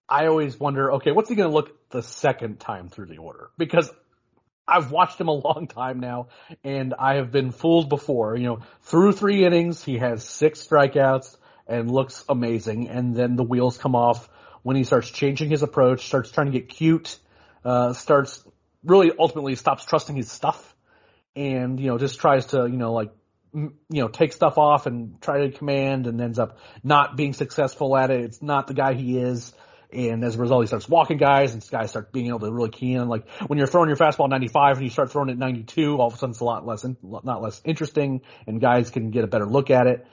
[0.09, 3.51] I always wonder, okay, what's he going to look the second time through the order?
[3.57, 3.91] Because
[4.67, 6.29] I've watched him a long time now,
[6.63, 8.37] and I have been fooled before.
[8.37, 11.37] You know, through three innings, he has six strikeouts
[11.67, 14.29] and looks amazing, and then the wheels come off
[14.63, 17.19] when he starts changing his approach, starts trying to get cute,
[17.65, 18.43] uh, starts
[18.83, 20.75] really ultimately stops trusting his stuff,
[21.37, 23.11] and you know just tries to you know like
[23.55, 27.97] you know take stuff off and try to command, and ends up not being successful
[27.97, 28.21] at it.
[28.23, 29.53] It's not the guy he is.
[29.93, 32.71] And as a result, he starts walking guys, and guys start being able to really
[32.71, 33.07] key in.
[33.09, 36.15] Like when you're throwing your fastball 95 and you start throwing it 92, all of
[36.15, 39.47] a sudden it's a lot less, not less interesting, and guys can get a better
[39.47, 40.07] look at it.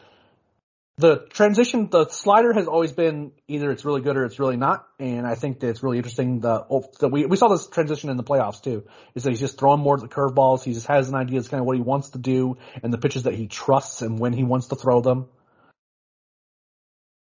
[1.02, 4.88] The transition, the slider has always been either it's really good or it's really not,
[5.00, 6.42] and I think that it's really interesting.
[6.42, 8.86] The oh, that we we saw this transition in the playoffs too.
[9.16, 10.64] Is that he's just throwing more of the curveballs.
[10.64, 11.40] He just has an idea.
[11.40, 14.20] It's kind of what he wants to do, and the pitches that he trusts, and
[14.20, 15.28] when he wants to throw them.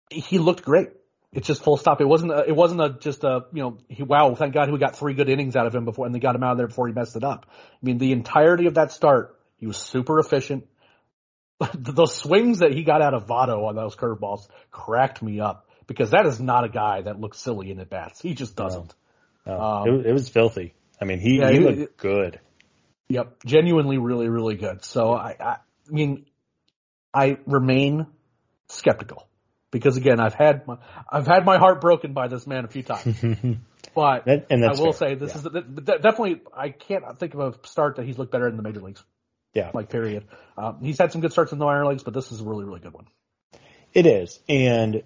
[0.10, 0.90] He looked great
[1.32, 2.02] it's just full stop.
[2.02, 4.80] It wasn't a, it wasn't a just a you know he, wow thank God we
[4.80, 6.68] got three good innings out of him before and they got him out of there
[6.68, 7.46] before he messed it up.
[7.50, 10.68] I mean the entirety of that start he was super efficient.
[11.74, 16.12] Those swings that he got out of Votto on those curveballs cracked me up because
[16.12, 18.22] that is not a guy that looks silly in at bats.
[18.22, 18.94] He just doesn't.
[19.46, 19.58] No.
[19.58, 19.62] No.
[19.62, 20.74] Um, it, it, was filthy.
[21.02, 22.40] I mean he yeah, he looked it, good.
[23.10, 24.86] Yep, genuinely really really good.
[24.86, 25.58] So I, I I
[25.90, 26.26] mean
[27.14, 28.08] I remain
[28.68, 29.28] skeptical
[29.72, 30.78] because again, I've had my,
[31.10, 33.20] I've had my heart broken by this man a few times.
[33.96, 35.10] but and I will fair.
[35.10, 35.62] say this yeah.
[35.62, 38.82] is definitely I can't think of a start that he's looked better in the major
[38.82, 39.04] leagues.
[39.54, 40.26] Yeah, like period.
[40.58, 42.66] Um, he's had some good starts in the minor leagues, but this is a really
[42.66, 43.08] really good one.
[43.94, 45.04] It is, and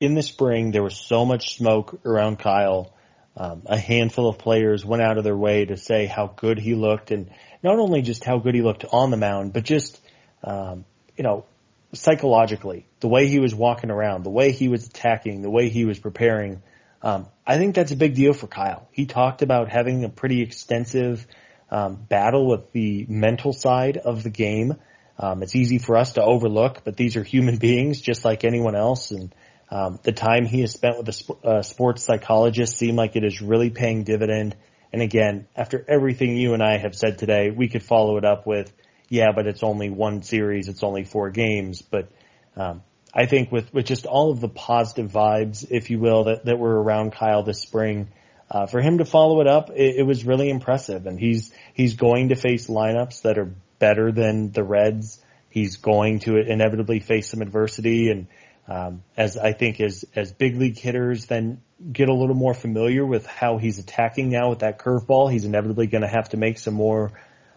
[0.00, 2.94] in the spring there was so much smoke around Kyle.
[3.34, 6.74] Um, a handful of players went out of their way to say how good he
[6.74, 7.30] looked, and
[7.62, 10.00] not only just how good he looked on the mound, but just
[10.44, 10.84] um,
[11.16, 11.46] you know
[11.94, 15.84] psychologically, the way he was walking around, the way he was attacking, the way he
[15.84, 16.62] was preparing,
[17.02, 18.88] um, I think that's a big deal for Kyle.
[18.92, 21.26] He talked about having a pretty extensive
[21.72, 24.74] um, battle with the mental side of the game.
[25.18, 28.76] Um, it's easy for us to overlook, but these are human beings just like anyone
[28.76, 29.10] else.
[29.10, 29.34] And
[29.70, 33.24] um, the time he has spent with a sp- uh, sports psychologist seemed like it
[33.24, 34.54] is really paying dividend.
[34.92, 38.46] And again, after everything you and I have said today, we could follow it up
[38.46, 38.70] with
[39.08, 41.80] yeah, but it's only one series, it's only four games.
[41.80, 42.10] But
[42.54, 42.82] um,
[43.14, 46.58] I think with with just all of the positive vibes, if you will, that that
[46.58, 48.08] were around Kyle this spring,
[48.52, 51.06] uh, for him to follow it up, it, it was really impressive.
[51.06, 55.20] And he's he's going to face lineups that are better than the Reds.
[55.48, 58.26] He's going to inevitably face some adversity, and
[58.68, 63.04] um, as I think as as big league hitters then get a little more familiar
[63.04, 66.58] with how he's attacking now with that curveball, he's inevitably going to have to make
[66.58, 67.10] some more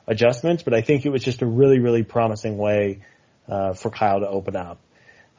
[0.08, 3.01] adjustments, but I think it was just a really, really promising way
[3.47, 4.79] uh, for Kyle to open up.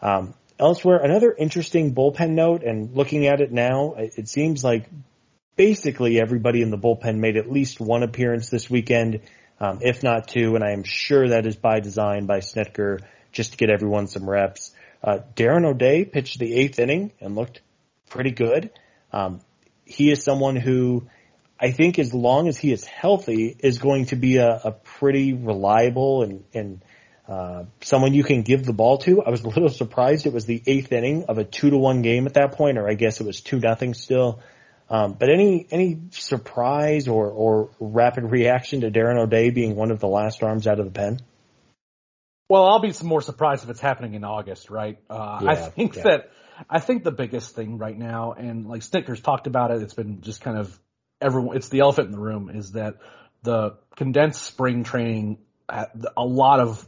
[0.00, 4.88] Um, elsewhere, another interesting bullpen note, and looking at it now, it seems like
[5.56, 9.20] basically everybody in the bullpen made at least one appearance this weekend,
[9.58, 13.00] um, if not two, and I am sure that is by design by Snitker
[13.32, 14.72] just to get everyone some reps.
[15.02, 17.60] Uh, Darren O'Day pitched the eighth inning and looked
[18.08, 18.70] pretty good.
[19.12, 19.40] Um,
[19.84, 21.08] he is someone who
[21.58, 25.32] I think as long as he is healthy, is going to be a, a pretty
[25.32, 26.82] reliable and, and
[27.26, 29.22] uh, someone you can give the ball to.
[29.22, 32.02] I was a little surprised it was the eighth inning of a two to one
[32.02, 34.40] game at that point, or I guess it was two nothing still.
[34.88, 39.98] Um, but any any surprise or or rapid reaction to Darren O'Day being one of
[39.98, 41.20] the last arms out of the pen?
[42.48, 44.98] Well, I'll be more surprised if it's happening in August, right?
[45.10, 46.02] Uh, yeah, I think yeah.
[46.04, 46.30] that
[46.70, 50.20] I think the biggest thing right now, and like Snitker's talked about it, it's been
[50.20, 50.78] just kind of
[51.20, 52.96] everyone, it's the elephant in the room is that
[53.42, 56.86] the condensed spring training, a lot of,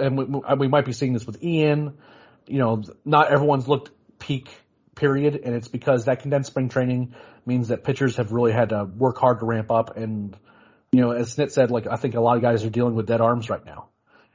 [0.00, 0.24] and we,
[0.58, 1.98] we might be seeing this with Ian,
[2.46, 4.48] you know, not everyone's looked peak
[4.96, 7.14] period, and it's because that condensed spring training
[7.46, 9.96] means that pitchers have really had to work hard to ramp up.
[9.96, 10.36] And,
[10.90, 13.06] you know, as Snit said, like, I think a lot of guys are dealing with
[13.06, 13.88] dead arms right now.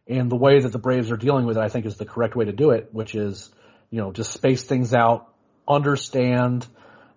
[0.07, 2.35] And the way that the Braves are dealing with it, I think is the correct
[2.35, 3.49] way to do it, which is,
[3.89, 5.33] you know, just space things out,
[5.67, 6.65] understand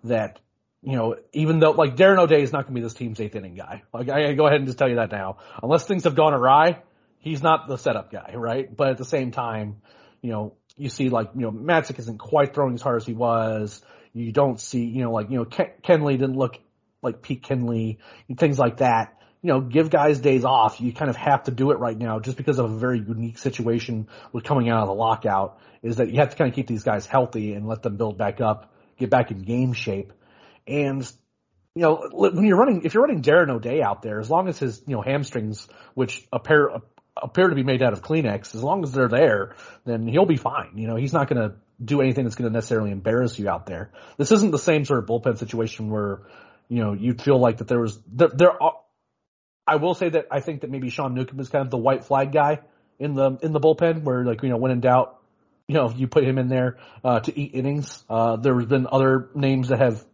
[0.04, 0.40] that
[0.84, 3.34] you know, even though like Darren O'Day is not going to be this team's eighth
[3.34, 3.82] inning guy.
[3.92, 5.38] Like I, I go ahead and just tell you that now.
[5.62, 6.82] Unless things have gone awry,
[7.20, 8.74] he's not the setup guy, right?
[8.74, 9.80] But at the same time,
[10.20, 13.14] you know, you see like you know Matzek isn't quite throwing as hard as he
[13.14, 13.82] was.
[14.12, 16.58] You don't see you know like you know Ken- Kenley didn't look
[17.02, 19.18] like Pete Kenley, and things like that.
[19.42, 20.80] You know, give guys days off.
[20.80, 23.36] You kind of have to do it right now just because of a very unique
[23.36, 26.66] situation with coming out of the lockout is that you have to kind of keep
[26.66, 30.14] these guys healthy and let them build back up, get back in game shape
[30.66, 31.10] and
[31.74, 34.58] you know, when you're running, if you're running Darren O'Day out there, as long as
[34.58, 36.70] his, you know, hamstrings, which appear,
[37.20, 39.54] appear to be made out of Kleenex, as long as they're there,
[39.84, 40.72] then he'll be fine.
[40.76, 43.66] You know, he's not going to do anything that's going to necessarily embarrass you out
[43.66, 43.90] there.
[44.16, 46.22] This isn't the same sort of bullpen situation where,
[46.68, 48.74] you know, you'd feel like that there was, there, there are,
[49.66, 52.04] I will say that I think that maybe Sean Newcomb is kind of the white
[52.04, 52.60] flag guy
[52.98, 55.20] in the in the bullpen, where like you know when in doubt,
[55.68, 58.04] you know you put him in there uh, to eat innings.
[58.08, 60.04] Uh, there's been other names that have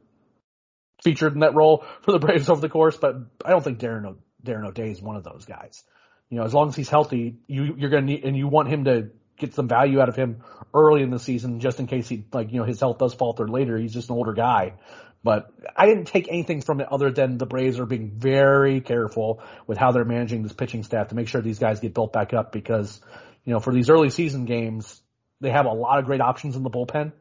[1.02, 4.06] featured in that role for the Braves over the course, but I don't think Darren
[4.06, 5.82] o- Darren O'Day is one of those guys.
[6.30, 8.84] You know, as long as he's healthy, you you're gonna need and you want him
[8.84, 12.24] to get some value out of him early in the season, just in case he
[12.32, 13.76] like you know his health does falter later.
[13.76, 14.74] He's just an older guy.
[15.22, 19.42] But I didn't take anything from it other than the Braves are being very careful
[19.66, 22.32] with how they're managing this pitching staff to make sure these guys get built back
[22.32, 22.98] up because,
[23.44, 25.02] you know, for these early season games,
[25.40, 27.12] they have a lot of great options in the bullpen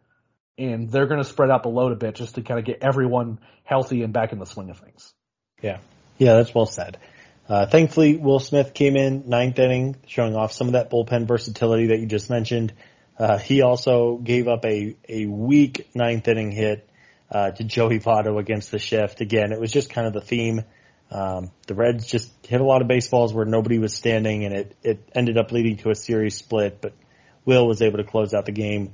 [0.58, 2.80] and they're going to spread out the load a bit just to kind of get
[2.82, 5.14] everyone healthy and back in the swing of things.
[5.62, 5.80] Yeah.
[6.18, 6.98] Yeah, that's well said.
[7.50, 11.88] Uh, thankfully, Will Smith came in ninth inning, showing off some of that bullpen versatility
[11.88, 12.74] that you just mentioned.
[13.18, 16.88] Uh, he also gave up a, a weak ninth inning hit
[17.32, 19.20] uh, to Joey Votto against the shift.
[19.22, 20.64] Again, it was just kind of the theme.
[21.10, 24.76] Um, the Reds just hit a lot of baseballs where nobody was standing, and it,
[24.84, 26.80] it ended up leading to a series split.
[26.82, 26.94] But
[27.46, 28.94] Will was able to close out the game.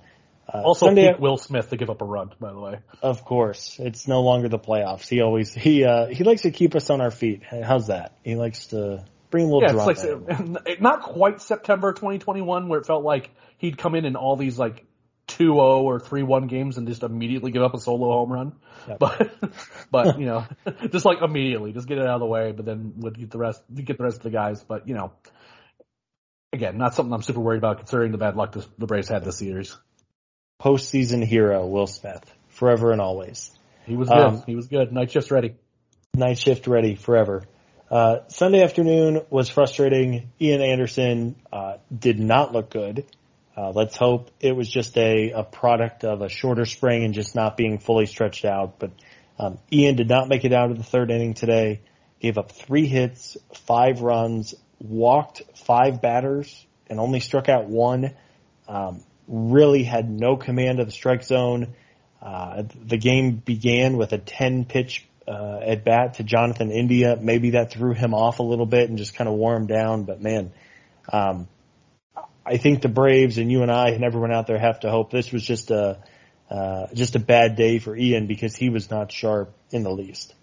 [0.56, 2.80] Uh, also, Sunday, Will Smith to give up a run, by the way.
[3.02, 5.08] Of course, it's no longer the playoffs.
[5.08, 7.44] He always he uh, he likes to keep us on our feet.
[7.44, 8.18] How's that?
[8.24, 12.86] He likes to bring a little yeah, it's like not quite September 2021 where it
[12.86, 14.86] felt like he'd come in in all these like
[15.28, 18.54] 2-0 or 3-1 games and just immediately give up a solo home run.
[18.88, 19.00] Yep.
[19.00, 19.36] But,
[19.92, 20.46] but, you know,
[20.92, 23.38] just like immediately, just get it out of the way, but then would get the
[23.38, 24.64] rest, get the rest of the guys.
[24.64, 25.14] But, you know,
[26.54, 29.24] again, not something I'm super worried about considering the bad luck this, the Braves had
[29.24, 29.76] this series.
[30.60, 33.52] Postseason hero, Will Smith, forever and always.
[33.86, 34.18] He was good.
[34.18, 34.92] Um, he was good.
[34.92, 35.56] Night shift ready.
[36.14, 37.44] Night shift ready forever.
[37.92, 40.32] Uh, Sunday afternoon was frustrating.
[40.42, 43.06] Ian Anderson, uh, did not look good.
[43.56, 47.36] Uh, let's hope it was just a, a product of a shorter spring and just
[47.36, 48.80] not being fully stretched out.
[48.80, 48.92] But
[49.40, 51.82] um, Ian did not make it out of the third inning today.
[52.20, 58.16] Gave up three hits, five runs, walked five batters, and only struck out one.
[58.68, 61.74] Um, really had no command of the strike zone.
[62.22, 67.18] Uh, the game began with a 10 pitch uh, at bat to Jonathan India.
[67.20, 70.04] Maybe that threw him off a little bit and just kind of wore him down.
[70.04, 70.52] But man,
[71.12, 71.48] um,
[72.46, 75.12] I think the Braves and you and I and everyone out there have to hope
[75.12, 76.00] this was just a
[76.50, 80.34] uh, just a bad day for Ian because he was not sharp in the least.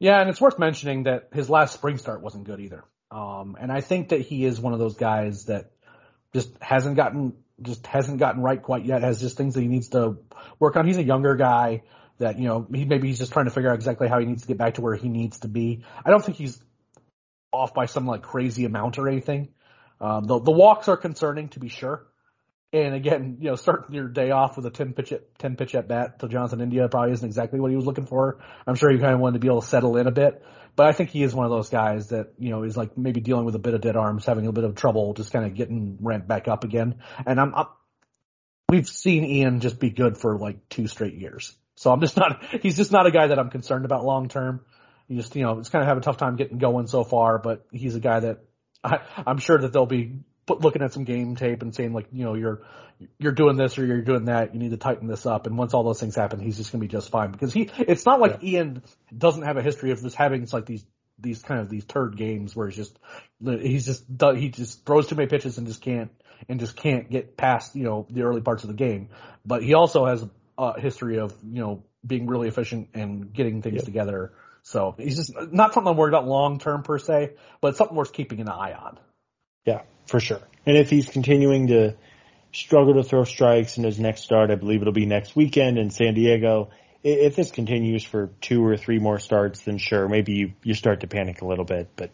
[0.00, 2.84] Yeah, and it's worth mentioning that his last spring start wasn't good either.
[3.10, 5.70] Um, and I think that he is one of those guys that
[6.34, 9.02] just hasn't gotten just hasn't gotten right quite yet.
[9.02, 10.18] Has just things that he needs to
[10.58, 10.86] work on.
[10.86, 11.82] He's a younger guy
[12.18, 14.42] that you know he maybe he's just trying to figure out exactly how he needs
[14.42, 15.84] to get back to where he needs to be.
[16.04, 16.60] I don't think he's
[17.52, 19.48] off by some like crazy amount or anything.
[20.00, 22.06] Um, the, the walks are concerning to be sure.
[22.72, 25.74] And again, you know, starting your day off with a 10 pitch at, 10 pitch
[25.74, 28.38] at bat to Jonathan India probably isn't exactly what he was looking for.
[28.66, 30.42] I'm sure he kind of wanted to be able to settle in a bit,
[30.78, 33.20] but I think he is one of those guys that, you know, is like maybe
[33.20, 35.56] dealing with a bit of dead arms, having a bit of trouble just kind of
[35.56, 37.00] getting ramped back up again.
[37.26, 37.66] And I'm, I'm
[38.68, 41.52] we've seen Ian just be good for like two straight years.
[41.74, 44.64] So I'm just not, he's just not a guy that I'm concerned about long term.
[45.08, 47.38] He just, you know, it's kind of have a tough time getting going so far,
[47.38, 48.44] but he's a guy that
[48.84, 52.08] I, I'm sure that they'll be put, looking at some game tape and saying like,
[52.12, 52.62] you know, you're
[53.18, 54.54] you're doing this or you're doing that.
[54.54, 55.46] You need to tighten this up.
[55.46, 57.70] And once all those things happen, he's just going to be just fine because he.
[57.78, 58.60] It's not like yeah.
[58.60, 58.82] Ian
[59.16, 60.84] doesn't have a history of just having like these
[61.20, 62.98] these kind of these turd games where he's just
[63.40, 64.04] he's just
[64.36, 66.10] he just throws too many pitches and just can't
[66.48, 69.10] and just can't get past you know the early parts of the game.
[69.46, 70.24] But he also has
[70.56, 74.32] a history of you know being really efficient and getting things together
[74.68, 77.32] so he's just not something I'm worried about long term per se,
[77.62, 78.98] but something worth keeping an eye on.
[79.68, 80.40] Yeah, for sure.
[80.64, 81.94] And if he's continuing to
[82.54, 85.90] struggle to throw strikes in his next start, I believe it'll be next weekend in
[85.90, 86.70] San Diego.
[87.04, 91.00] If this continues for two or three more starts, then sure, maybe you, you start
[91.00, 92.10] to panic a little bit, but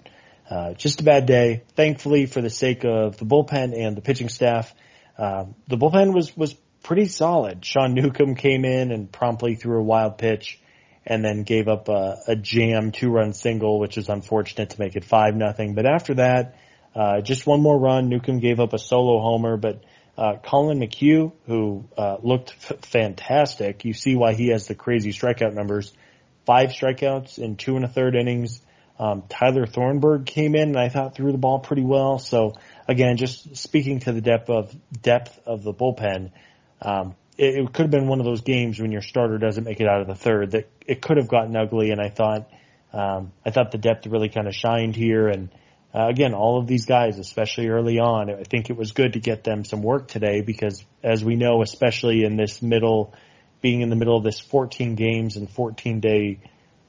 [0.51, 1.63] uh, just a bad day.
[1.77, 4.75] Thankfully, for the sake of the bullpen and the pitching staff,
[5.17, 7.65] uh, the bullpen was was pretty solid.
[7.65, 10.61] Sean Newcomb came in and promptly threw a wild pitch
[11.07, 14.97] and then gave up a, a jam two run single, which is unfortunate to make
[14.97, 15.75] it five nothing.
[15.75, 16.57] But after that,
[16.95, 18.09] uh, just one more run.
[18.09, 19.83] Newcomb gave up a solo homer, but
[20.17, 25.11] uh, Collin McHugh, who uh, looked f- fantastic, you see why he has the crazy
[25.11, 25.93] strikeout numbers.
[26.47, 28.61] Five strikeouts in two and a third innings.
[28.99, 32.19] Um, Tyler Thornburg came in and I thought threw the ball pretty well.
[32.19, 32.55] So
[32.87, 36.31] again, just speaking to the depth of depth of the bullpen,
[36.81, 39.81] um, it, it could have been one of those games when your starter doesn't make
[39.81, 41.91] it out of the third that it could have gotten ugly.
[41.91, 42.49] And I thought,
[42.93, 45.27] um, I thought the depth really kind of shined here.
[45.27, 45.49] And
[45.95, 49.21] uh, again, all of these guys, especially early on, I think it was good to
[49.21, 53.15] get them some work today because, as we know, especially in this middle,
[53.61, 56.41] being in the middle of this 14 games and 14 day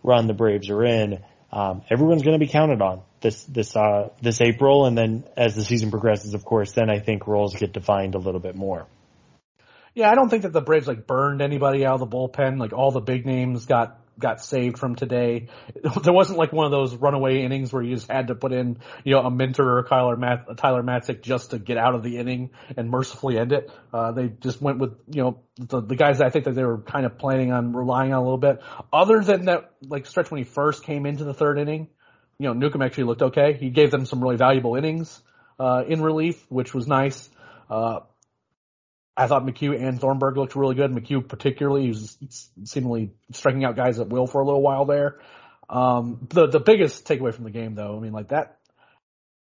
[0.01, 4.09] run the Braves are in, um, everyone's going to be counted on this this uh,
[4.21, 7.73] this April, and then as the season progresses, of course, then I think roles get
[7.73, 8.87] defined a little bit more.
[9.93, 12.59] Yeah, I don't think that the Braves like burned anybody out of the bullpen.
[12.59, 15.47] Like all the big names got got saved from today.
[16.03, 18.77] There wasn't like one of those runaway innings where you just had to put in,
[19.03, 22.03] you know, a Minter or a Tyler, Mat- Tyler Matzek just to get out of
[22.03, 23.71] the inning and mercifully end it.
[23.93, 26.79] Uh, they just went with, you know, the, the guys I think that they were
[26.79, 28.61] kind of planning on relying on a little bit.
[28.91, 31.87] Other than that, like stretch when he first came into the third inning,
[32.37, 33.53] you know, Newcomb actually looked okay.
[33.53, 35.21] He gave them some really valuable innings,
[35.59, 37.29] uh, in relief, which was nice.
[37.69, 38.01] Uh,
[39.17, 40.91] I thought McHugh and Thornburg looked really good.
[40.91, 42.17] McHugh particularly, he was
[42.65, 45.19] seemingly striking out guys at will for a little while there.
[45.69, 48.59] Um, the the biggest takeaway from the game, though, I mean, like that,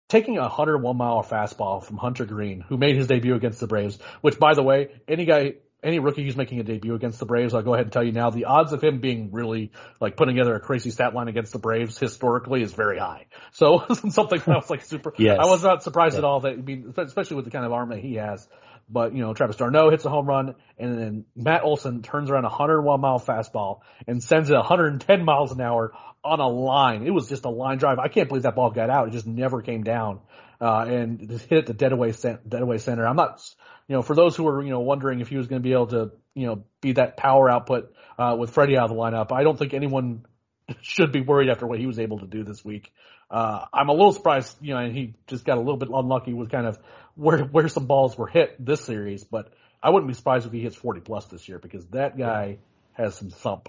[0.08, 3.98] taking a 101 mile fastball from Hunter Greene, who made his debut against the Braves,
[4.20, 7.54] which, by the way, any guy, any rookie who's making a debut against the Braves,
[7.54, 10.36] I'll go ahead and tell you now, the odds of him being really like putting
[10.36, 13.26] together a crazy stat line against the Braves historically is very high.
[13.52, 15.14] So something that was like super.
[15.18, 15.38] yes.
[15.40, 16.18] I was not surprised yeah.
[16.18, 18.46] at all that, I mean, especially with the kind of arm that he has.
[18.92, 22.44] But, you know, Travis d'Arnaud hits a home run and then Matt Olson turns around
[22.44, 27.06] a 101 mile fastball and sends it 110 miles an hour on a line.
[27.06, 27.98] It was just a line drive.
[27.98, 29.08] I can't believe that ball got out.
[29.08, 30.20] It just never came down.
[30.60, 33.06] Uh, and just hit it the dead away, dead away center.
[33.06, 33.42] I'm not,
[33.88, 35.72] you know, for those who were, you know, wondering if he was going to be
[35.72, 39.32] able to, you know, be that power output, uh, with Freddie out of the lineup,
[39.32, 40.24] I don't think anyone
[40.82, 42.92] should be worried after what he was able to do this week.
[43.30, 46.34] Uh, I'm a little surprised, you know, and he just got a little bit unlucky
[46.34, 46.78] with kind of
[47.14, 49.52] where where some balls were hit this series, but
[49.82, 52.58] I wouldn't be surprised if he hits 40 plus this year because that guy
[52.92, 53.68] has some thump.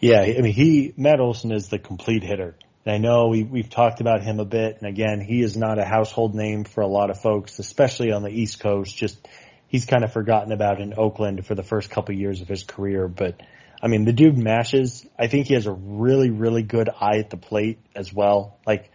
[0.00, 2.56] Yeah, I mean, he Matt Olson is the complete hitter.
[2.84, 5.78] And I know we we've talked about him a bit, and again, he is not
[5.78, 8.96] a household name for a lot of folks, especially on the East Coast.
[8.96, 9.26] Just
[9.66, 12.62] he's kind of forgotten about in Oakland for the first couple of years of his
[12.62, 13.40] career, but
[13.80, 15.06] I mean, the dude mashes.
[15.18, 18.58] I think he has a really, really good eye at the plate as well.
[18.66, 18.90] Like,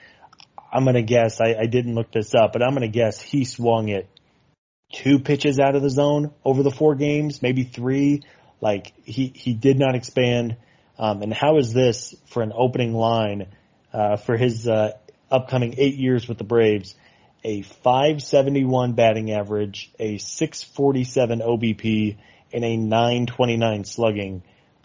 [0.74, 1.39] I'm gonna guess.
[1.39, 4.09] I, I didn't look this up, but I'm gonna guess he swung it
[4.93, 8.21] two pitches out of the zone over the four games, maybe three.
[8.61, 10.55] Like he he did not expand.
[10.97, 13.47] Um, and how is this for an opening line
[13.91, 14.91] uh, for his uh,
[15.30, 16.95] upcoming eight years with the Braves?
[17.43, 22.17] A 571 batting average, a 647 OBP,
[22.53, 24.43] and a 929 slugging.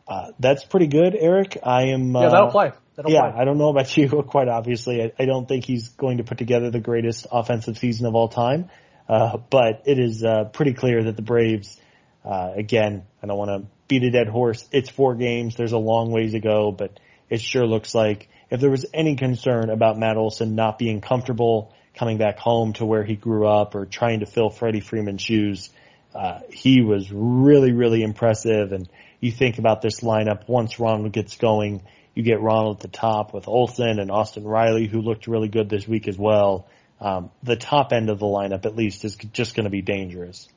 [0.08, 1.58] Uh, that's pretty good, Eric.
[1.62, 2.14] I am.
[2.14, 2.72] yeah, that'll uh, play.
[2.98, 3.40] That'll yeah, play.
[3.40, 4.08] I don't know about you.
[4.08, 8.06] Quite obviously, I, I, don't think he's going to put together the greatest offensive season
[8.06, 8.70] of all time.
[9.08, 11.80] Uh, but it is uh, pretty clear that the Braves,
[12.24, 14.68] uh, again, I don't want to beat a dead horse.
[14.72, 15.54] It's four games.
[15.54, 16.98] There's a long ways to go, but
[17.30, 21.72] it sure looks like if there was any concern about Matt Olson not being comfortable
[21.94, 25.70] coming back home to where he grew up or trying to fill Freddie Freeman's shoes,
[26.16, 28.88] uh, he was really, really impressive and
[29.20, 31.82] you think about this lineup once Ronald gets going,
[32.18, 35.68] you get Ronald at the top with Olson and Austin Riley, who looked really good
[35.68, 36.66] this week as well.
[37.00, 40.48] Um, the top end of the lineup, at least, is just going to be dangerous.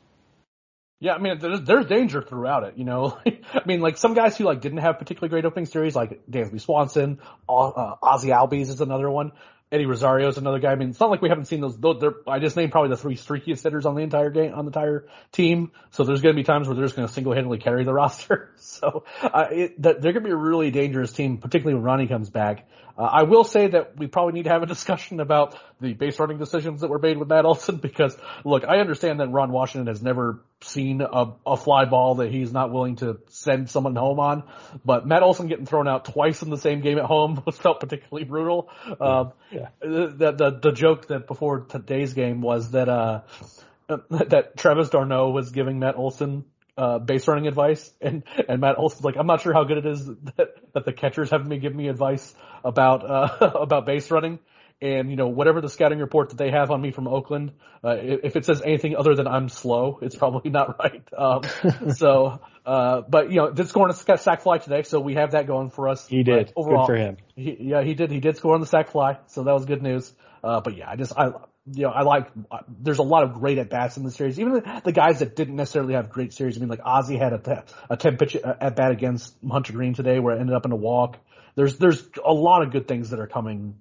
[1.00, 3.16] Yeah, I mean, there's, there's danger throughout it, you know.
[3.28, 6.62] I mean, like some guys who like didn't have particularly great opening series, like Dansby
[6.62, 9.32] Swanson, uh, Ozzie Albies is another one.
[9.72, 10.72] Eddie Rosario is another guy.
[10.72, 11.78] I mean, it's not like we haven't seen those.
[11.78, 14.70] They're, I just named probably the three streakiest hitters on the entire game, on the
[14.70, 15.72] entire team.
[15.92, 18.50] So there's going to be times where they're just going to single-handedly carry the roster.
[18.58, 22.30] So uh, it, they're going to be a really dangerous team, particularly when Ronnie comes
[22.30, 22.68] back.
[22.98, 26.20] Uh, I will say that we probably need to have a discussion about the base
[26.20, 29.88] running decisions that were made with Matt Olson because, look, I understand that Ron Washington
[29.88, 34.20] has never seen a, a fly ball that he's not willing to send someone home
[34.20, 34.44] on,
[34.86, 37.80] but Matt Olson getting thrown out twice in the same game at home was felt
[37.80, 38.70] particularly brutal.
[39.00, 39.70] Um, yeah.
[39.80, 43.22] the, the, the joke that before today's game was that, uh,
[44.10, 46.46] that Travis d'Arnaud was giving Matt Olson
[46.78, 49.86] uh, base running advice, and and Matt Olson's like, I'm not sure how good it
[49.86, 52.34] is that, that the catchers have me give me advice
[52.64, 54.40] about uh, about base running.
[54.82, 57.52] And you know whatever the scouting report that they have on me from Oakland,
[57.84, 61.08] uh, if it says anything other than I'm slow, it's probably not right.
[61.16, 65.14] Um, so, uh, but you know, did score on a sac fly today, so we
[65.14, 66.08] have that going for us.
[66.08, 66.52] He did.
[66.56, 67.18] overall, good for him.
[67.36, 68.10] He, yeah, he did.
[68.10, 70.12] He did score on the sac fly, so that was good news.
[70.44, 71.32] Uh, but yeah, I just I
[71.68, 72.28] you know, I like,
[72.68, 74.40] there's a lot of great at bats in the series.
[74.40, 76.58] Even the, guys that didn't necessarily have great series.
[76.58, 80.20] I mean, like Ozzie had a, a 10 pitch at bat against Hunter Greene today
[80.20, 81.18] where it ended up in a walk.
[81.56, 83.76] There's, there's a lot of good things that are coming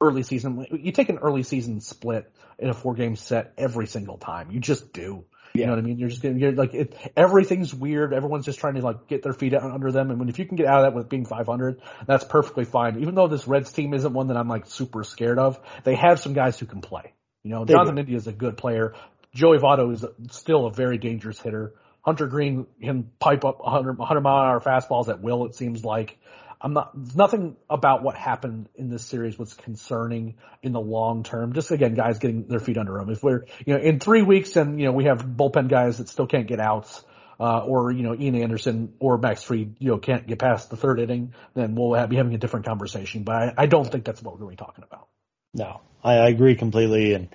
[0.00, 0.66] early season.
[0.70, 4.50] You take an early season split in a four game set every single time.
[4.50, 5.24] You just do.
[5.54, 5.98] You know what I mean?
[5.98, 8.12] You're just getting, you're like, it, everything's weird.
[8.12, 10.10] Everyone's just trying to like get their feet under them.
[10.10, 13.00] And when, if you can get out of that with being 500, that's perfectly fine.
[13.00, 16.20] Even though this Reds team isn't one that I'm like super scared of, they have
[16.20, 17.12] some guys who can play.
[17.42, 17.98] You know, they Jonathan.
[17.98, 18.94] India is a good player.
[19.34, 21.74] Joey Votto is still a very dangerous hitter.
[22.02, 25.46] Hunter Greene can pipe up 100, 100 mile an hour fastballs at will.
[25.46, 26.18] It seems like
[26.60, 31.52] I'm not nothing about what happened in this series was concerning in the long term.
[31.52, 33.10] Just again, guys getting their feet under them.
[33.10, 36.08] If we're you know in three weeks and you know we have bullpen guys that
[36.08, 37.04] still can't get outs.
[37.40, 40.76] Uh, or you know Ian Anderson or Max Fried, you know can't get past the
[40.76, 43.22] third inning, then we'll have, be having a different conversation.
[43.22, 45.06] But I, I don't think that's what we're be talking about.
[45.54, 47.14] No, I, I agree completely.
[47.14, 47.28] And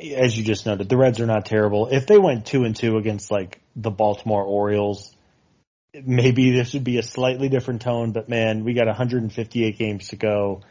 [0.00, 1.88] as you just noted, the Reds are not terrible.
[1.88, 5.13] If they went two and two against like the Baltimore Orioles,
[6.04, 8.12] maybe this would be a slightly different tone.
[8.12, 10.62] But man, we got 158 games to go.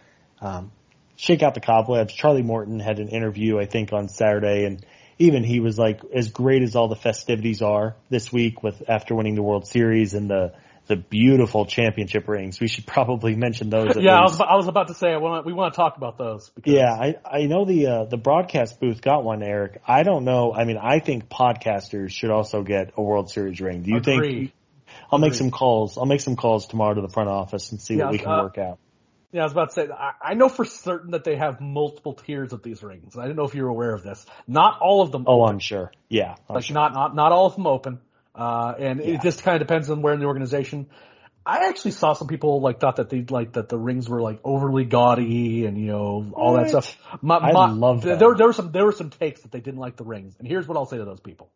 [0.41, 0.71] Um,
[1.15, 2.13] shake out the cobwebs.
[2.13, 4.85] Charlie Morton had an interview, I think, on Saturday, and
[5.19, 9.15] even he was like, as great as all the festivities are this week with after
[9.15, 10.53] winning the World Series and the
[10.87, 12.59] the beautiful championship rings.
[12.59, 13.95] We should probably mention those.
[13.99, 16.17] yeah, I was, I was, about to say I want we want to talk about
[16.17, 16.49] those.
[16.49, 16.73] Because...
[16.73, 19.81] Yeah, I I know the uh, the broadcast booth got one, Eric.
[19.87, 20.53] I don't know.
[20.53, 23.83] I mean, I think podcasters should also get a World Series ring.
[23.83, 24.37] Do you Agreed.
[24.39, 24.53] think?
[25.13, 25.97] I'll make some calls.
[25.97, 28.31] I'll make some calls tomorrow to the front office and see yeah, what we can
[28.31, 28.79] uh, work out.
[29.31, 32.13] Yeah, I was about to say, I, I know for certain that they have multiple
[32.13, 33.17] tiers of these rings.
[33.17, 34.23] I didn't know if you were aware of this.
[34.47, 35.25] Not all of them.
[35.27, 35.55] Oh, open.
[35.55, 35.91] I'm sure.
[36.07, 36.35] Yeah.
[36.47, 36.75] I'm like sure.
[36.75, 37.99] not, not, not all of them open.
[38.35, 39.15] Uh, and yeah.
[39.15, 40.87] it just kind of depends on where in the organization.
[41.45, 44.39] I actually saw some people like thought that they like that the rings were like
[44.43, 46.63] overly gaudy and you know all what?
[46.63, 46.97] that stuff.
[47.21, 48.19] My, my, I love that.
[48.19, 50.47] There, there were some there were some takes that they didn't like the rings, and
[50.47, 51.51] here's what I'll say to those people: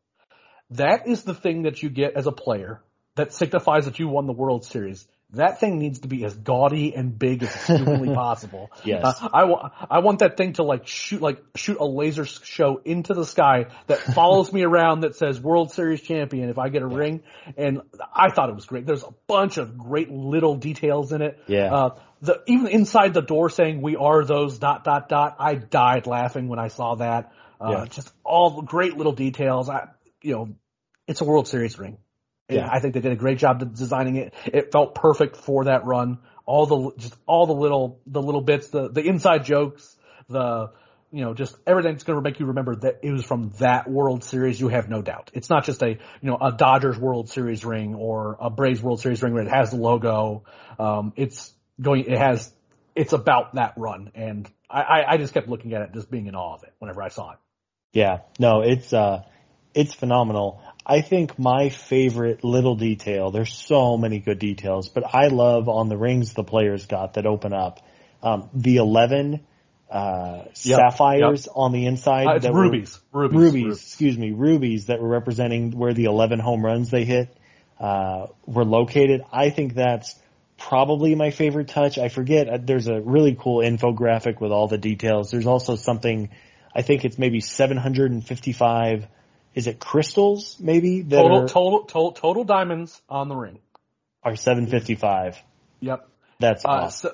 [0.72, 2.82] that is the thing that you get as a player
[3.18, 6.96] that signifies that you won the World Series that thing needs to be as gaudy
[6.96, 8.72] and big as humanly possible.
[8.86, 9.04] yes.
[9.04, 12.82] Uh, I want, I want that thing to like shoot, like shoot a laser show
[12.86, 16.82] into the sky that follows me around that says World Series champion if I get
[16.82, 16.98] a yeah.
[16.98, 17.24] ring.
[17.58, 17.82] And
[18.14, 18.86] I thought it was great.
[18.86, 21.38] There's a bunch of great little details in it.
[21.48, 21.74] Yeah.
[21.74, 25.36] Uh, the, even inside the door saying we are those dot dot dot.
[25.40, 27.34] I died laughing when I saw that.
[27.60, 27.86] Uh, yeah.
[27.86, 29.68] just all the great little details.
[29.68, 29.90] I,
[30.22, 30.50] you know,
[31.06, 31.98] it's a World Series ring.
[32.50, 32.70] Yeah.
[32.72, 34.34] I think they did a great job designing it.
[34.46, 36.20] It felt perfect for that run.
[36.46, 39.98] All the just all the little the little bits, the the inside jokes,
[40.30, 40.72] the
[41.12, 44.24] you know just everything's going to make you remember that it was from that World
[44.24, 44.60] Series.
[44.60, 45.30] You have no doubt.
[45.34, 49.02] It's not just a you know a Dodgers World Series ring or a Braves World
[49.02, 50.46] Series ring where it has the logo.
[50.80, 52.06] Um, it's going.
[52.06, 52.54] It has.
[52.96, 56.36] It's about that run, and I, I just kept looking at it, just being in
[56.36, 57.38] awe of it whenever I saw it.
[57.94, 59.24] Yeah, no, it's uh,
[59.74, 60.62] it's phenomenal.
[60.90, 65.90] I think my favorite little detail, there's so many good details, but I love on
[65.90, 67.86] the rings the players got that open up,
[68.24, 69.42] um, the 11,
[69.92, 71.54] uh, yep, sapphires yep.
[71.58, 72.28] on the inside.
[72.28, 76.06] Uh, that rubies, were, rubies, rubies, rubies, excuse me, rubies that were representing where the
[76.06, 77.36] 11 home runs they hit,
[77.82, 79.26] uh, were located.
[79.30, 80.18] I think that's
[80.58, 81.98] probably my favorite touch.
[81.98, 85.32] I forget, uh, there's a really cool infographic with all the details.
[85.32, 86.30] There's also something,
[86.74, 89.08] I think it's maybe 755
[89.58, 93.58] is it crystals maybe total, are, total total total diamonds on the ring.
[94.22, 95.42] Are 755
[95.80, 96.08] yep.
[96.40, 97.12] That's uh, awesome.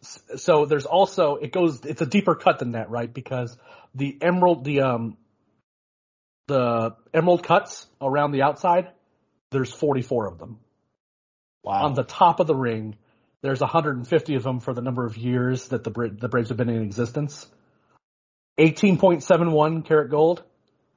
[0.00, 3.12] so, so there's also it goes it's a deeper cut than that right?
[3.12, 3.56] Because
[3.94, 5.16] the emerald the um
[6.48, 8.88] the emerald cuts around the outside
[9.52, 10.58] there's 44 of them.
[11.62, 11.84] Wow.
[11.84, 12.96] On the top of the ring
[13.42, 16.68] there's 150 of them for the number of years that the the Braves have been
[16.68, 17.46] in existence.
[18.58, 20.42] 18.71 karat gold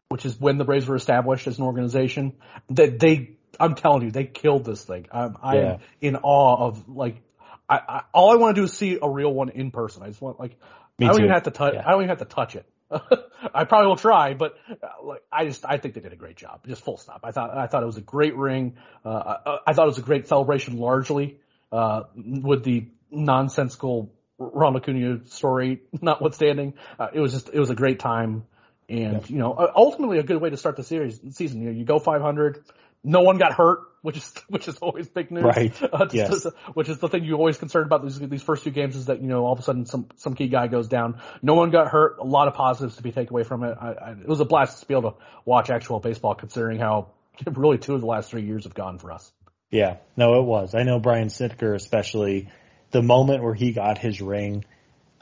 [0.10, 2.34] which is when the Braves were established as an organization,
[2.72, 5.06] that they, I'm telling you, they killed this thing.
[5.12, 5.78] I'm, I'm yeah.
[6.02, 7.22] in awe of like,
[7.70, 10.02] I, I, all I want to do is see a real one in person.
[10.02, 10.58] I just want like,
[10.98, 11.24] Me I don't too.
[11.26, 11.84] even have to touch, yeah.
[11.86, 12.66] I don't even have to touch it.
[13.54, 16.38] I probably will try, but uh, like I just I think they did a great
[16.38, 16.66] job.
[16.66, 17.22] Just full stop.
[17.24, 18.78] I thought I thought it was a great ring.
[19.06, 21.38] Uh, I, I, thought it was a great celebration, largely
[21.72, 26.74] uh, with the nonsensical Ronald Acuna story notwithstanding.
[26.98, 28.46] Uh, it was just it was a great time.
[28.90, 31.62] And, you know, ultimately a good way to start the series season.
[31.62, 32.64] You know, you go 500,
[33.04, 35.44] no one got hurt, which is, which is always big news.
[35.44, 35.74] Right.
[35.94, 36.48] Uh, yes.
[36.74, 39.22] which is the thing you're always concerned about these, these first few games is that,
[39.22, 41.20] you know, all of a sudden some, some key guy goes down.
[41.42, 42.18] No one got hurt.
[42.20, 43.78] A lot of positives to be taken away from it.
[43.80, 47.10] I, I, it was a blast to be able to watch actual baseball considering how
[47.46, 49.32] really two of the last three years have gone for us.
[49.72, 50.74] Yeah, no, it was.
[50.74, 52.50] I know Brian Snitker especially,
[52.92, 54.66] the moment where he got his ring,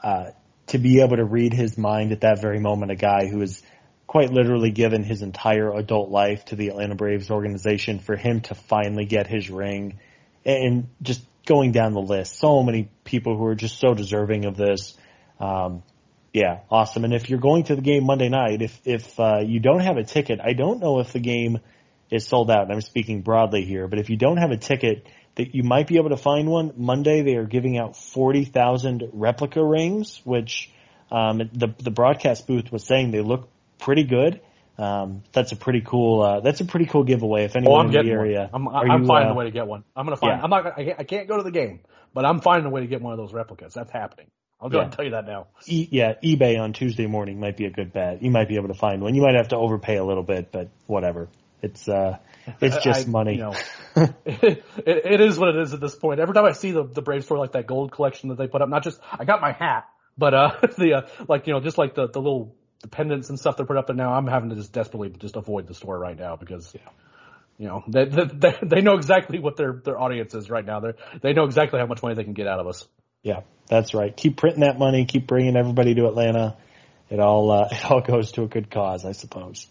[0.02, 0.30] uh,
[0.68, 3.62] to be able to read his mind at that very moment, a guy who is
[4.06, 8.54] quite literally given his entire adult life to the Atlanta Braves organization for him to
[8.54, 9.98] finally get his ring
[10.44, 12.38] and just going down the list.
[12.38, 14.96] So many people who are just so deserving of this.
[15.38, 15.82] Um,
[16.32, 17.04] yeah, awesome.
[17.04, 19.96] And if you're going to the game Monday night, if, if, uh, you don't have
[19.96, 21.58] a ticket, I don't know if the game
[22.10, 22.70] is sold out.
[22.70, 25.06] I'm speaking broadly here, but if you don't have a ticket,
[25.38, 26.72] that you might be able to find one.
[26.76, 30.70] Monday they are giving out 40,000 replica rings, which
[31.10, 34.40] um, the the broadcast booth was saying they look pretty good.
[34.76, 36.20] Um, that's a pretty cool.
[36.22, 37.44] Uh, that's a pretty cool giveaway.
[37.44, 38.68] If anyone oh, I'm in the area, one.
[38.68, 39.84] I'm, I'm you, finding uh, a way to get one.
[39.96, 40.38] I'm gonna find.
[40.38, 40.44] yeah.
[40.44, 40.66] I'm not.
[40.66, 41.80] I can't, I can't go to the game,
[42.14, 43.74] but I'm finding a way to get one of those replicas.
[43.74, 44.26] That's happening.
[44.60, 44.84] I'll go Yeah.
[44.84, 45.46] and tell you that now.
[45.66, 48.22] E- yeah, eBay on Tuesday morning might be a good bet.
[48.22, 49.14] You might be able to find one.
[49.14, 51.28] You might have to overpay a little bit, but whatever.
[51.62, 52.18] It's uh,
[52.60, 53.32] it's just I- money.
[53.34, 53.54] You know,
[54.24, 56.20] it, it is what it is at this point.
[56.20, 58.62] Every time I see the the Brave store like that gold collection that they put
[58.62, 61.78] up, not just I got my hat, but uh the uh, like you know just
[61.78, 64.12] like the the little the pendants and stuff they're put up there now.
[64.12, 66.74] I'm having to just desperately just avoid the store right now because.
[67.60, 70.78] You know, they, they they they know exactly what their their audience is right now.
[70.78, 70.92] They
[71.22, 72.86] they know exactly how much money they can get out of us.
[73.24, 74.16] Yeah, that's right.
[74.16, 75.06] Keep printing that money.
[75.06, 76.56] Keep bringing everybody to Atlanta.
[77.10, 79.66] It all uh, it all goes to a good cause, I suppose.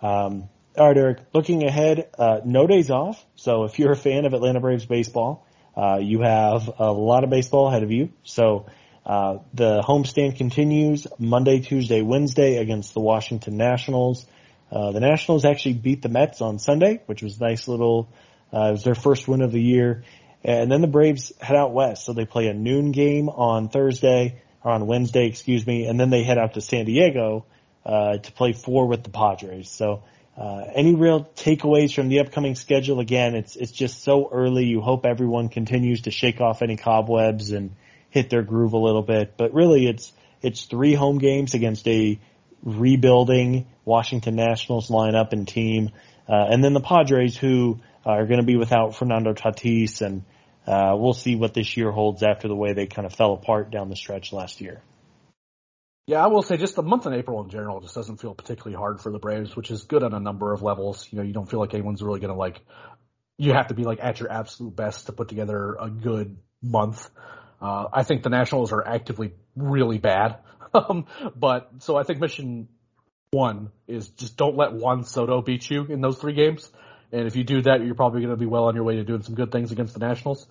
[0.00, 1.18] Um, all right, Eric.
[1.34, 3.22] Looking ahead, uh, no days off.
[3.36, 5.46] So if you're a fan of Atlanta Braves baseball,
[5.76, 8.10] uh, you have a lot of baseball ahead of you.
[8.22, 8.66] So
[9.04, 14.24] uh, the homestand continues Monday, Tuesday, Wednesday against the Washington Nationals.
[14.70, 18.08] Uh, the Nationals actually beat the Mets on Sunday, which was a nice little.
[18.52, 20.04] Uh, it was their first win of the year.
[20.44, 24.42] And then the Braves head out west, so they play a noon game on Thursday
[24.64, 27.44] or on Wednesday, excuse me, and then they head out to San Diego
[27.84, 29.68] uh, to play four with the Padres.
[29.68, 30.02] So,
[30.36, 33.00] uh, any real takeaways from the upcoming schedule?
[33.00, 34.64] Again, it's it's just so early.
[34.64, 37.74] You hope everyone continues to shake off any cobwebs and
[38.08, 39.34] hit their groove a little bit.
[39.36, 42.18] But really, it's it's three home games against a
[42.62, 45.90] rebuilding Washington Nationals lineup and team,
[46.28, 50.22] uh, and then the Padres who are going to be without Fernando Tatis, and
[50.66, 53.70] uh, we'll see what this year holds after the way they kind of fell apart
[53.70, 54.80] down the stretch last year.
[56.06, 58.76] Yeah, I will say just the month in April in general just doesn't feel particularly
[58.76, 61.06] hard for the Braves, which is good on a number of levels.
[61.10, 62.60] You know, you don't feel like anyone's really going to like,
[63.38, 67.08] you have to be like at your absolute best to put together a good month.
[67.60, 70.38] Uh, I think the Nationals are actively really bad.
[70.74, 71.04] Um,
[71.36, 72.66] but so I think mission
[73.30, 76.70] one is just don't let Juan Soto beat you in those three games.
[77.12, 79.04] And if you do that, you're probably going to be well on your way to
[79.04, 80.46] doing some good things against the Nationals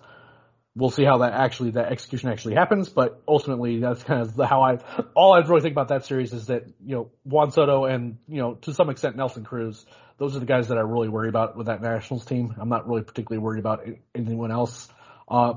[0.74, 2.88] we'll see how that actually that execution actually happens.
[2.88, 4.78] But ultimately, that's kind of how I
[5.14, 8.40] all I really think about that series is that you know Juan Soto and you
[8.40, 9.84] know to some extent Nelson Cruz.
[10.18, 12.54] Those are the guys that I really worry about with that Nationals team.
[12.60, 14.88] I'm not really particularly worried about anyone else
[15.28, 15.54] uh,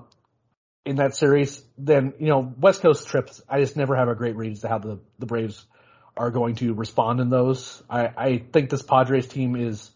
[0.85, 1.63] in that series.
[1.77, 3.41] Then you know West Coast trips.
[3.47, 5.65] I just never have a great read as to how the the Braves
[6.17, 7.83] are going to respond in those.
[7.89, 9.91] I, I think this Padres team is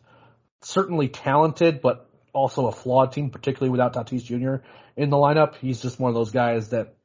[0.61, 4.63] certainly talented, but also a flawed team, particularly without Tatis Jr.
[4.95, 5.55] in the lineup.
[5.55, 6.95] He's just one of those guys that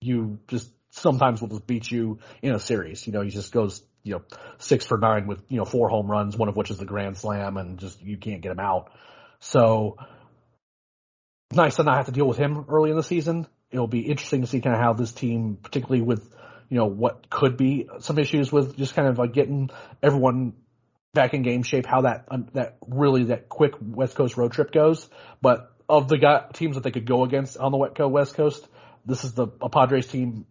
[0.00, 3.06] you just sometimes will just beat you in a series.
[3.06, 4.22] You know, he just goes, you know,
[4.58, 7.16] six for nine with, you know, four home runs, one of which is the grand
[7.16, 8.90] slam and just, you can't get him out.
[9.40, 9.96] So
[11.52, 13.46] nice to not have to deal with him early in the season.
[13.70, 16.28] It'll be interesting to see kind of how this team, particularly with,
[16.68, 19.70] you know, what could be some issues with just kind of like getting
[20.02, 20.54] everyone
[21.14, 24.72] back in game shape, how that um, that really that quick West Coast road trip
[24.72, 25.08] goes.
[25.40, 28.66] But of the guy, teams that they could go against on the West Coast,
[29.06, 30.46] this is the Padres team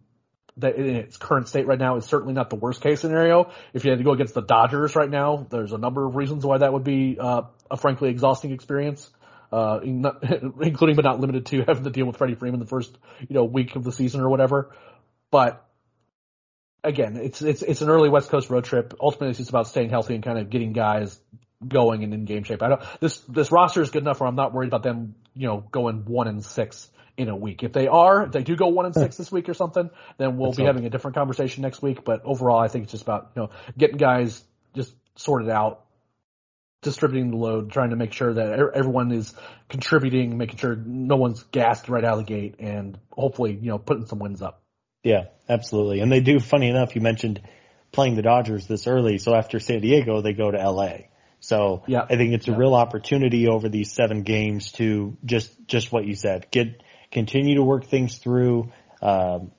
[0.58, 3.50] that in its current state right now is certainly not the worst case scenario.
[3.72, 6.44] If you had to go against the Dodgers right now, there's a number of reasons
[6.44, 9.08] why that would be uh, a frankly exhausting experience.
[9.50, 9.80] Uh,
[10.60, 13.44] including but not limited to having to deal with Freddie Freeman the first, you know,
[13.44, 14.74] week of the season or whatever.
[15.30, 15.66] But
[16.84, 18.94] again, it's it's it's an early West Coast road trip.
[19.00, 21.18] Ultimately, it's just about staying healthy and kind of getting guys
[21.66, 22.62] going and in game shape.
[22.62, 25.46] I don't this this roster is good enough where I'm not worried about them, you
[25.46, 27.62] know, going one and six in a week.
[27.64, 30.36] If they are, if they do go one and six this week or something, then
[30.36, 32.04] we'll Let's be having a different conversation next week.
[32.04, 34.42] But overall, I think it's just about you know getting guys
[34.74, 35.84] just sorted out,
[36.82, 39.34] distributing the load, trying to make sure that everyone is
[39.68, 43.78] contributing, making sure no one's gassed right out of the gate, and hopefully you know
[43.78, 44.62] putting some wins up.
[45.02, 46.00] Yeah, absolutely.
[46.00, 47.40] And they do, funny enough, you mentioned
[47.92, 49.18] playing the Dodgers this early.
[49.18, 51.06] So after San Diego, they go to LA.
[51.40, 52.04] So Yeah.
[52.08, 52.58] I think it's a Yeah.
[52.58, 56.82] real opportunity over these seven games to just, just what you said, get,
[57.12, 59.52] continue to work things through, um,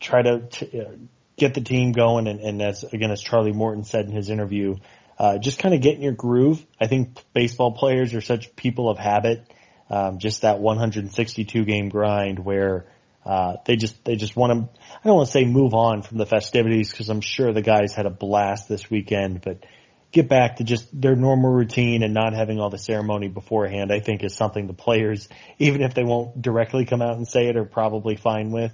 [0.00, 0.90] try to, to uh,
[1.36, 2.26] get the team going.
[2.26, 4.76] And, and as, again, as Charlie Morton said in his interview,
[5.18, 6.64] uh, just kind of get in your groove.
[6.80, 9.44] I think baseball players are such people of habit.
[9.90, 12.86] Um, just that 162 game grind where,
[13.24, 16.18] uh, they just, they just want to, I don't want to say move on from
[16.18, 19.64] the festivities because I'm sure the guys had a blast this weekend, but
[20.12, 24.00] get back to just their normal routine and not having all the ceremony beforehand, I
[24.00, 27.56] think is something the players, even if they won't directly come out and say it,
[27.56, 28.72] are probably fine with.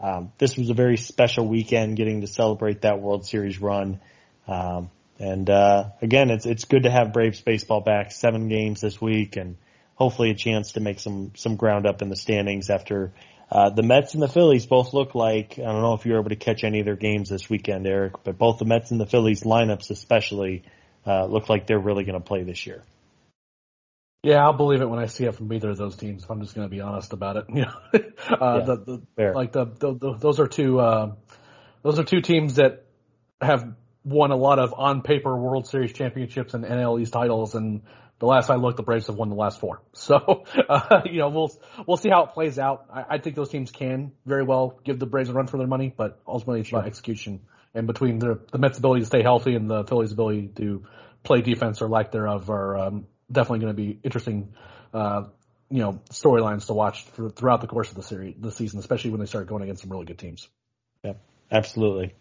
[0.00, 4.00] Um, this was a very special weekend getting to celebrate that World Series run.
[4.46, 9.00] Um, and, uh, again, it's, it's good to have Braves baseball back seven games this
[9.00, 9.56] week and
[9.94, 13.12] hopefully a chance to make some, some ground up in the standings after,
[13.50, 16.20] uh, the Mets and the Phillies both look like, I don't know if you were
[16.20, 19.00] able to catch any of their games this weekend, Eric, but both the Mets and
[19.00, 20.64] the Phillies lineups especially,
[21.06, 22.82] uh, look like they're really going to play this year.
[24.24, 26.24] Yeah, I'll believe it when I see it from either of those teams.
[26.24, 29.32] If I'm just going to be honest about it, you know, uh, yeah, the, the
[29.32, 31.12] like the, the, those are two uh,
[31.82, 32.86] those are two teams that
[33.40, 33.72] have
[34.02, 37.82] won a lot of on paper World Series championships and NL East titles, and
[38.18, 39.82] the last I looked, the Braves have won the last four.
[39.92, 41.52] So, uh, you know, we'll
[41.86, 42.86] we'll see how it plays out.
[42.92, 45.66] I, I, think those teams can very well give the Braves a run for their
[45.66, 46.78] money, but ultimately it's sure.
[46.78, 47.40] about execution.
[47.74, 50.84] And between the the Mets' ability to stay healthy and the Phillies' ability to
[51.24, 54.54] play defense or lack thereof are um, definitely going to be interesting,
[54.94, 55.24] uh,
[55.70, 59.20] you know, storylines to watch throughout the course of the series, the season, especially when
[59.20, 60.48] they start going against some really good teams.
[61.02, 61.14] Yeah,
[61.50, 62.14] absolutely.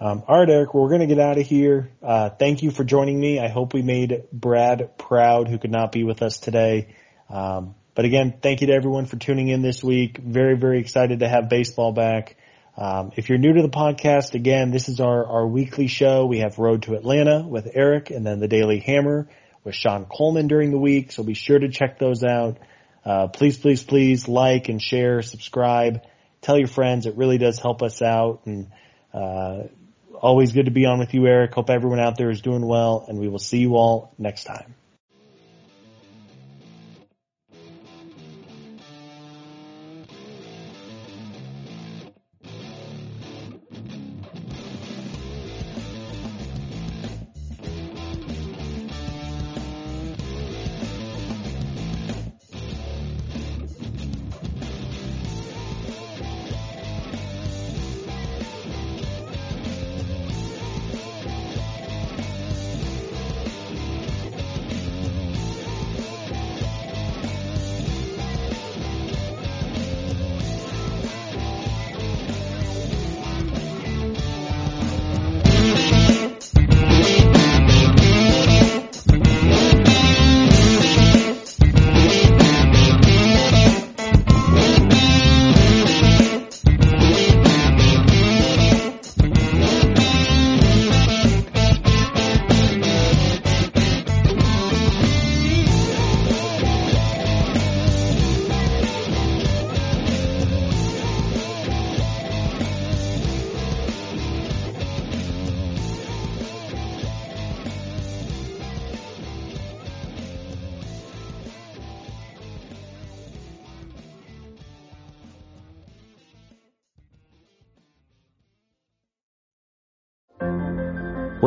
[0.00, 1.90] Um, all right, Eric, we're going to get out of here.
[2.00, 3.40] Uh, thank you for joining me.
[3.40, 6.94] I hope we made Brad proud who could not be with us today.
[7.28, 10.18] Um, but again, thank you to everyone for tuning in this week.
[10.18, 12.36] Very, very excited to have baseball back.
[12.76, 16.26] Um, if you're new to the podcast, again, this is our, our weekly show.
[16.26, 19.28] We have Road to Atlanta with Eric and then the Daily Hammer
[19.64, 21.10] with Sean Coleman during the week.
[21.10, 22.58] So be sure to check those out.
[23.04, 26.02] Uh, please, please, please like and share, subscribe,
[26.40, 27.06] tell your friends.
[27.06, 28.42] It really does help us out.
[28.46, 28.70] And,
[29.12, 29.64] uh,
[30.20, 31.54] always good to be on with you, Eric.
[31.54, 34.74] Hope everyone out there is doing well and we will see you all next time.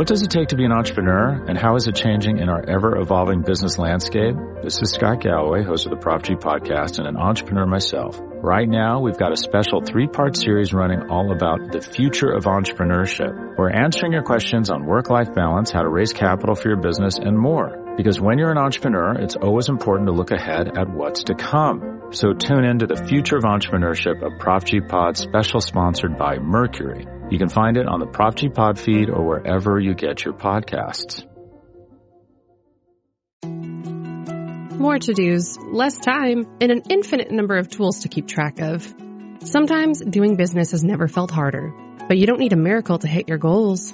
[0.01, 2.67] What does it take to be an entrepreneur and how is it changing in our
[2.67, 4.35] ever evolving business landscape?
[4.63, 8.19] This is Scott Galloway, host of the Prop G podcast and an entrepreneur myself.
[8.19, 12.45] Right now, we've got a special three part series running all about the future of
[12.45, 13.59] entrepreneurship.
[13.59, 17.19] We're answering your questions on work life balance, how to raise capital for your business
[17.19, 17.80] and more.
[18.01, 22.09] Because when you're an entrepreneur, it's always important to look ahead at what's to come.
[22.09, 26.39] So tune in to the future of entrepreneurship, a Prop G pod special sponsored by
[26.39, 27.05] Mercury.
[27.29, 30.33] You can find it on the Prop G Pod feed or wherever you get your
[30.33, 31.23] podcasts.
[34.79, 38.83] More to dos, less time, and an infinite number of tools to keep track of.
[39.43, 41.71] Sometimes doing business has never felt harder,
[42.07, 43.93] but you don't need a miracle to hit your goals.